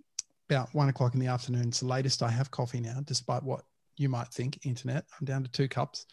about 0.50 0.74
one 0.74 0.90
o'clock 0.90 1.14
in 1.14 1.20
the 1.20 1.28
afternoon. 1.28 1.68
It's 1.68 1.82
the 1.82 1.86
latest 1.86 2.24
I 2.24 2.32
have 2.32 2.50
coffee 2.50 2.82
now, 2.82 3.00
despite 3.06 3.44
what 3.44 3.62
you 3.98 4.10
might 4.10 4.30
think. 4.30 4.66
Internet. 4.66 5.06
I'm 5.20 5.26
down 5.26 5.44
to 5.44 5.52
two 5.52 5.68
cups, 5.68 6.08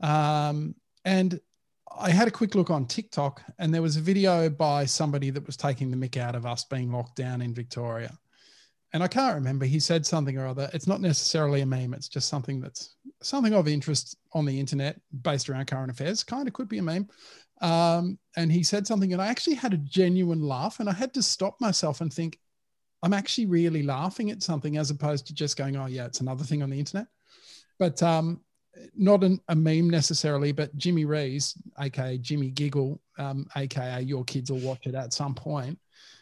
um, 0.00 0.74
and 1.04 1.38
I 1.94 2.08
had 2.08 2.26
a 2.26 2.30
quick 2.30 2.54
look 2.54 2.70
on 2.70 2.86
TikTok, 2.86 3.42
and 3.58 3.74
there 3.74 3.82
was 3.82 3.98
a 3.98 4.00
video 4.00 4.48
by 4.48 4.86
somebody 4.86 5.28
that 5.28 5.44
was 5.44 5.58
taking 5.58 5.90
the 5.90 5.96
mick 5.98 6.16
out 6.16 6.34
of 6.34 6.46
us 6.46 6.64
being 6.64 6.90
locked 6.90 7.16
down 7.16 7.42
in 7.42 7.52
Victoria 7.52 8.16
and 8.92 9.02
I 9.02 9.08
can't 9.08 9.34
remember. 9.34 9.66
He 9.66 9.80
said 9.80 10.06
something 10.06 10.38
or 10.38 10.46
other. 10.46 10.70
It's 10.72 10.86
not 10.86 11.00
necessarily 11.00 11.60
a 11.60 11.66
meme. 11.66 11.94
It's 11.94 12.08
just 12.08 12.28
something 12.28 12.60
that's 12.60 12.96
something 13.22 13.54
of 13.54 13.68
interest 13.68 14.16
on 14.32 14.44
the 14.44 14.58
internet 14.58 15.00
based 15.22 15.48
around 15.48 15.66
current 15.66 15.90
affairs. 15.90 16.24
Kind 16.24 16.48
of 16.48 16.54
could 16.54 16.68
be 16.68 16.78
a 16.78 16.82
meme. 16.82 17.08
Um, 17.60 18.18
and 18.36 18.50
he 18.50 18.62
said 18.62 18.86
something, 18.86 19.12
and 19.12 19.20
I 19.20 19.26
actually 19.26 19.56
had 19.56 19.74
a 19.74 19.78
genuine 19.78 20.40
laugh, 20.40 20.80
and 20.80 20.88
I 20.88 20.92
had 20.92 21.12
to 21.14 21.22
stop 21.22 21.60
myself 21.60 22.00
and 22.00 22.12
think, 22.12 22.38
I'm 23.02 23.12
actually 23.12 23.46
really 23.46 23.82
laughing 23.82 24.30
at 24.30 24.42
something 24.42 24.76
as 24.76 24.90
opposed 24.90 25.26
to 25.26 25.34
just 25.34 25.56
going, 25.56 25.76
oh 25.76 25.86
yeah, 25.86 26.06
it's 26.06 26.20
another 26.20 26.44
thing 26.44 26.62
on 26.62 26.70
the 26.70 26.78
internet. 26.78 27.06
But 27.78 28.02
um, 28.02 28.40
not 28.96 29.22
an, 29.22 29.40
a 29.48 29.54
meme 29.54 29.90
necessarily, 29.90 30.52
but 30.52 30.76
Jimmy 30.76 31.04
Rees, 31.04 31.54
aka 31.78 32.18
Jimmy 32.18 32.50
Giggle, 32.50 33.00
um, 33.18 33.46
aka 33.56 34.00
your 34.00 34.24
kids 34.24 34.50
will 34.50 34.60
watch 34.60 34.86
it 34.86 34.94
at 34.94 35.12
some 35.12 35.34
point 35.34 35.78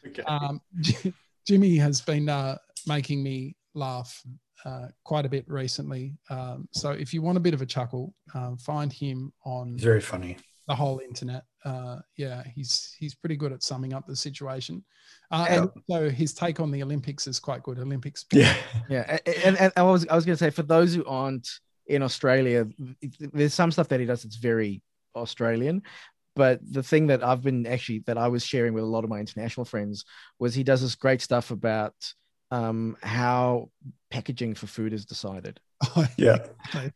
Okay. 0.06 1.12
Jimmy 1.46 1.76
has 1.76 2.00
been 2.00 2.28
uh, 2.28 2.56
making 2.86 3.22
me 3.22 3.56
laugh 3.74 4.22
uh, 4.64 4.88
quite 5.04 5.24
a 5.24 5.28
bit 5.28 5.44
recently. 5.48 6.14
Um, 6.30 6.68
so 6.72 6.90
if 6.90 7.14
you 7.14 7.22
want 7.22 7.36
a 7.36 7.40
bit 7.40 7.54
of 7.54 7.62
a 7.62 7.66
chuckle, 7.66 8.14
um, 8.34 8.56
find 8.58 8.92
him 8.92 9.32
on 9.44 9.74
It's 9.74 9.84
very 9.84 10.00
funny. 10.00 10.36
the 10.66 10.74
whole 10.74 10.98
internet. 11.00 11.44
Uh, 11.64 11.98
yeah, 12.16 12.42
he's 12.54 12.94
he's 12.98 13.14
pretty 13.14 13.36
good 13.36 13.52
at 13.52 13.62
summing 13.62 13.92
up 13.92 14.06
the 14.06 14.16
situation. 14.16 14.84
Uh, 15.30 15.46
and 15.48 15.70
so 15.88 16.08
his 16.10 16.32
take 16.34 16.58
on 16.60 16.70
the 16.70 16.82
Olympics 16.82 17.26
is 17.26 17.38
quite 17.38 17.62
good. 17.62 17.78
Olympics. 17.78 18.24
Yeah. 18.32 18.54
yeah, 18.88 19.18
a- 19.26 19.46
and, 19.46 19.56
and 19.58 19.72
I 19.76 19.82
was 19.82 20.06
I 20.08 20.14
was 20.14 20.24
going 20.24 20.36
to 20.36 20.44
say 20.44 20.50
for 20.50 20.62
those 20.62 20.94
who 20.94 21.04
aren't 21.06 21.48
in 21.86 22.02
Australia, 22.02 22.66
there's 23.32 23.54
some 23.54 23.70
stuff 23.70 23.88
that 23.88 24.00
he 24.00 24.06
does 24.06 24.22
that's 24.24 24.36
very 24.36 24.82
Australian. 25.14 25.82
But 26.36 26.60
the 26.62 26.82
thing 26.82 27.08
that 27.08 27.24
I've 27.24 27.42
been 27.42 27.66
actually 27.66 28.00
that 28.06 28.18
I 28.18 28.28
was 28.28 28.44
sharing 28.44 28.74
with 28.74 28.84
a 28.84 28.86
lot 28.86 29.02
of 29.04 29.10
my 29.10 29.18
international 29.18 29.64
friends 29.64 30.04
was 30.38 30.54
he 30.54 30.62
does 30.62 30.82
this 30.82 30.94
great 30.94 31.20
stuff 31.22 31.50
about 31.50 31.94
um, 32.50 32.96
how 33.02 33.70
packaging 34.10 34.54
for 34.54 34.66
food 34.68 34.92
is 34.92 35.04
decided, 35.04 35.58
Yeah. 36.16 36.46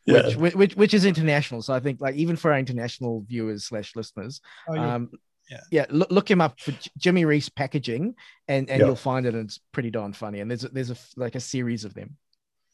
Yeah. 0.07 0.37
which, 0.37 0.55
which 0.55 0.77
which 0.77 0.95
is 0.95 1.05
international. 1.05 1.63
So 1.63 1.75
I 1.75 1.81
think 1.81 2.01
like 2.01 2.15
even 2.15 2.37
for 2.37 2.53
our 2.53 2.59
international 2.59 3.25
viewers 3.27 3.65
slash 3.65 3.97
listeners, 3.97 4.41
Oh, 4.69 4.75
you're- 4.75 4.87
um, 4.89 5.11
yeah, 5.73 5.87
look, 5.91 6.13
look 6.13 6.31
him 6.31 6.41
up 6.41 6.61
for 6.61 6.73
Jimmy 6.97 7.25
Rees 7.25 7.49
packaging, 7.49 8.15
and 8.47 8.71
and 8.71 8.79
Yep. 8.79 8.87
you'll 8.87 8.95
find 8.95 9.27
it. 9.27 9.35
And 9.35 9.47
it's 9.47 9.59
pretty 9.73 9.91
darn 9.91 10.13
funny. 10.13 10.39
And 10.39 10.49
there's 10.49 10.63
a, 10.63 10.69
there's 10.69 10.91
a 10.91 10.95
f- 10.95 11.11
like 11.17 11.35
a 11.35 11.41
series 11.41 11.85
of 11.85 11.93
them. 11.93 12.17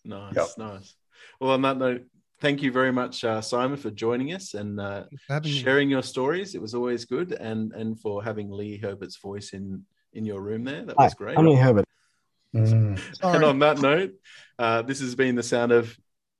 Nice, 0.05 0.35
Yep. 0.37 0.46
nice. 0.59 0.94
Well, 1.40 1.52
on 1.52 1.62
that 1.62 1.79
note, 1.79 2.02
thank 2.40 2.62
you 2.62 2.72
very 2.72 2.92
much, 2.92 3.25
uh, 3.25 3.40
Simon, 3.40 3.77
for 3.77 3.90
joining 3.90 4.33
us 4.33 4.55
and 4.55 4.81
uh, 4.81 5.05
Thanks 5.29 5.49
for 5.49 5.55
sharing 5.55 5.90
your 5.90 6.03
stories. 6.03 6.55
It 6.55 6.62
was 6.62 6.75
always 6.75 7.05
good, 7.05 7.33
and 7.33 7.72
and 7.72 7.99
for 8.01 8.22
having 8.22 8.51
Lee 8.51 8.79
Herbert's 8.79 9.16
voice 9.16 9.53
in 9.53 9.85
in 10.12 10.25
your 10.25 10.40
room 10.40 10.64
there. 10.64 10.85
That 10.85 10.96
Hi, 10.99 11.05
was 11.05 11.14
great. 11.14 11.38
I'm 11.38 11.46
Lee 11.46 11.57
Herbert. 11.57 11.85
Mm. 12.55 12.99
And 13.22 13.44
on 13.44 13.59
that 13.61 13.81
note, 13.81 14.14
uh, 14.59 14.83
this 14.83 15.01
has 15.01 15.14
been 15.14 15.35
the 15.35 15.42
sound 15.42 15.72
of 15.72 15.96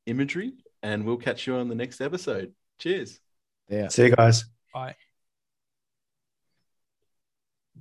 imagery, 0.06 0.54
and 0.82 1.04
we'll 1.04 1.18
catch 1.18 1.46
you 1.46 1.56
on 1.56 1.68
the 1.68 1.74
next 1.74 2.00
episode. 2.00 2.52
Cheers. 2.78 3.20
Yeah. 3.68 3.88
See 3.88 4.04
you 4.04 4.16
guys. 4.16 4.44
Bye. 4.72 4.96